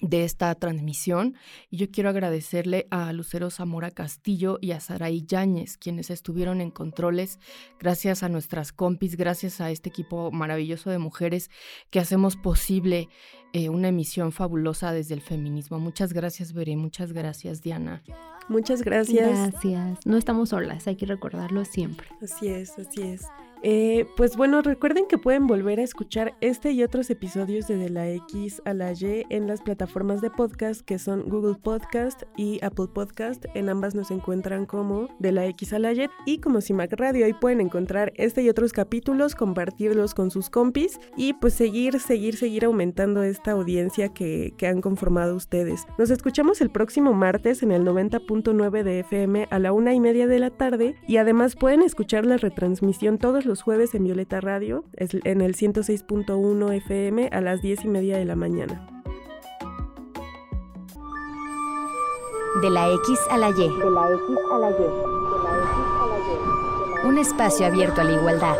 de 0.00 0.24
esta 0.24 0.54
transmisión 0.54 1.34
y 1.70 1.78
yo 1.78 1.90
quiero 1.90 2.10
agradecerle 2.10 2.86
a 2.90 3.12
Lucero 3.12 3.50
Zamora 3.50 3.90
Castillo 3.90 4.58
y 4.60 4.72
a 4.72 4.80
Saraí 4.80 5.24
Yáñez, 5.26 5.76
quienes 5.76 6.10
estuvieron 6.10 6.60
en 6.60 6.70
controles, 6.70 7.38
gracias 7.78 8.22
a 8.22 8.28
nuestras 8.28 8.72
compis, 8.72 9.16
gracias 9.16 9.60
a 9.60 9.70
este 9.70 9.88
equipo 9.88 10.30
maravilloso 10.30 10.90
de 10.90 10.98
mujeres 10.98 11.50
que 11.90 12.00
hacemos 12.00 12.36
posible 12.36 13.08
eh, 13.52 13.68
una 13.68 13.88
emisión 13.88 14.32
fabulosa 14.32 14.92
desde 14.92 15.14
el 15.14 15.22
feminismo. 15.22 15.78
Muchas 15.78 16.12
gracias, 16.12 16.52
Veré, 16.52 16.76
muchas 16.76 17.12
gracias, 17.12 17.62
Diana. 17.62 18.02
Muchas 18.48 18.82
gracias. 18.82 19.52
Gracias. 19.52 20.06
No 20.06 20.16
estamos 20.16 20.50
solas, 20.50 20.86
hay 20.86 20.96
que 20.96 21.06
recordarlo 21.06 21.64
siempre. 21.64 22.08
Así 22.22 22.48
es, 22.48 22.78
así 22.78 23.02
es. 23.02 23.22
Eh, 23.62 24.06
pues 24.16 24.36
bueno, 24.36 24.62
recuerden 24.62 25.06
que 25.08 25.18
pueden 25.18 25.46
volver 25.46 25.80
a 25.80 25.82
escuchar 25.82 26.34
este 26.40 26.72
y 26.72 26.82
otros 26.82 27.10
episodios 27.10 27.66
de 27.66 27.76
De 27.76 27.88
la 27.88 28.08
X 28.08 28.62
a 28.64 28.74
la 28.74 28.92
Y 28.92 29.24
en 29.30 29.46
las 29.46 29.62
plataformas 29.62 30.20
de 30.20 30.30
podcast 30.30 30.82
que 30.82 30.98
son 30.98 31.28
Google 31.28 31.56
Podcast 31.60 32.22
y 32.36 32.64
Apple 32.64 32.86
Podcast. 32.92 33.46
En 33.54 33.68
ambas 33.68 33.94
nos 33.94 34.10
encuentran 34.10 34.66
como 34.66 35.08
De 35.18 35.32
la 35.32 35.46
X 35.46 35.72
a 35.72 35.78
la 35.78 35.92
Y 35.92 36.08
y 36.24 36.38
como 36.38 36.60
CIMAC 36.60 36.92
Radio. 36.92 37.26
Ahí 37.26 37.32
pueden 37.32 37.60
encontrar 37.60 38.12
este 38.16 38.42
y 38.42 38.48
otros 38.48 38.72
capítulos, 38.72 39.34
compartirlos 39.34 40.14
con 40.14 40.30
sus 40.30 40.50
compis 40.50 41.00
y 41.16 41.32
pues 41.32 41.54
seguir, 41.54 41.98
seguir, 42.00 42.36
seguir 42.36 42.64
aumentando 42.64 43.22
esta 43.22 43.52
audiencia 43.52 44.08
que, 44.10 44.54
que 44.56 44.66
han 44.66 44.80
conformado 44.80 45.34
ustedes. 45.34 45.86
Nos 45.98 46.10
escuchamos 46.10 46.60
el 46.60 46.70
próximo 46.70 47.12
martes 47.12 47.62
en 47.62 47.72
el 47.72 47.84
90.9 47.84 48.82
de 48.82 49.00
FM 49.00 49.48
a 49.50 49.58
la 49.58 49.72
una 49.72 49.94
y 49.94 50.00
media 50.00 50.26
de 50.26 50.38
la 50.38 50.50
tarde 50.50 50.94
y 51.06 51.16
además 51.16 51.56
pueden 51.56 51.82
escuchar 51.82 52.24
la 52.24 52.36
retransmisión 52.36 53.18
todos 53.18 53.47
los 53.48 53.62
jueves 53.62 53.94
en 53.94 54.04
Violeta 54.04 54.40
Radio, 54.40 54.84
en 54.96 55.40
el 55.40 55.56
106.1 55.56 56.72
FM 56.74 57.30
a 57.32 57.40
las 57.40 57.62
10 57.62 57.86
y 57.86 57.88
media 57.88 58.18
de 58.18 58.26
la 58.26 58.36
mañana. 58.36 58.86
De 62.62 62.70
la 62.70 62.92
X 62.92 63.18
a 63.30 63.38
la 63.38 63.48
Y. 63.50 63.52
De 63.54 63.90
la 63.90 64.12
X 64.12 64.38
a 64.52 64.58
la 64.58 64.70
Y. 64.70 64.74
Un 67.08 67.18
espacio 67.18 67.66
abierto 67.66 68.02
a 68.02 68.04
la 68.04 68.12
igualdad. 68.12 68.56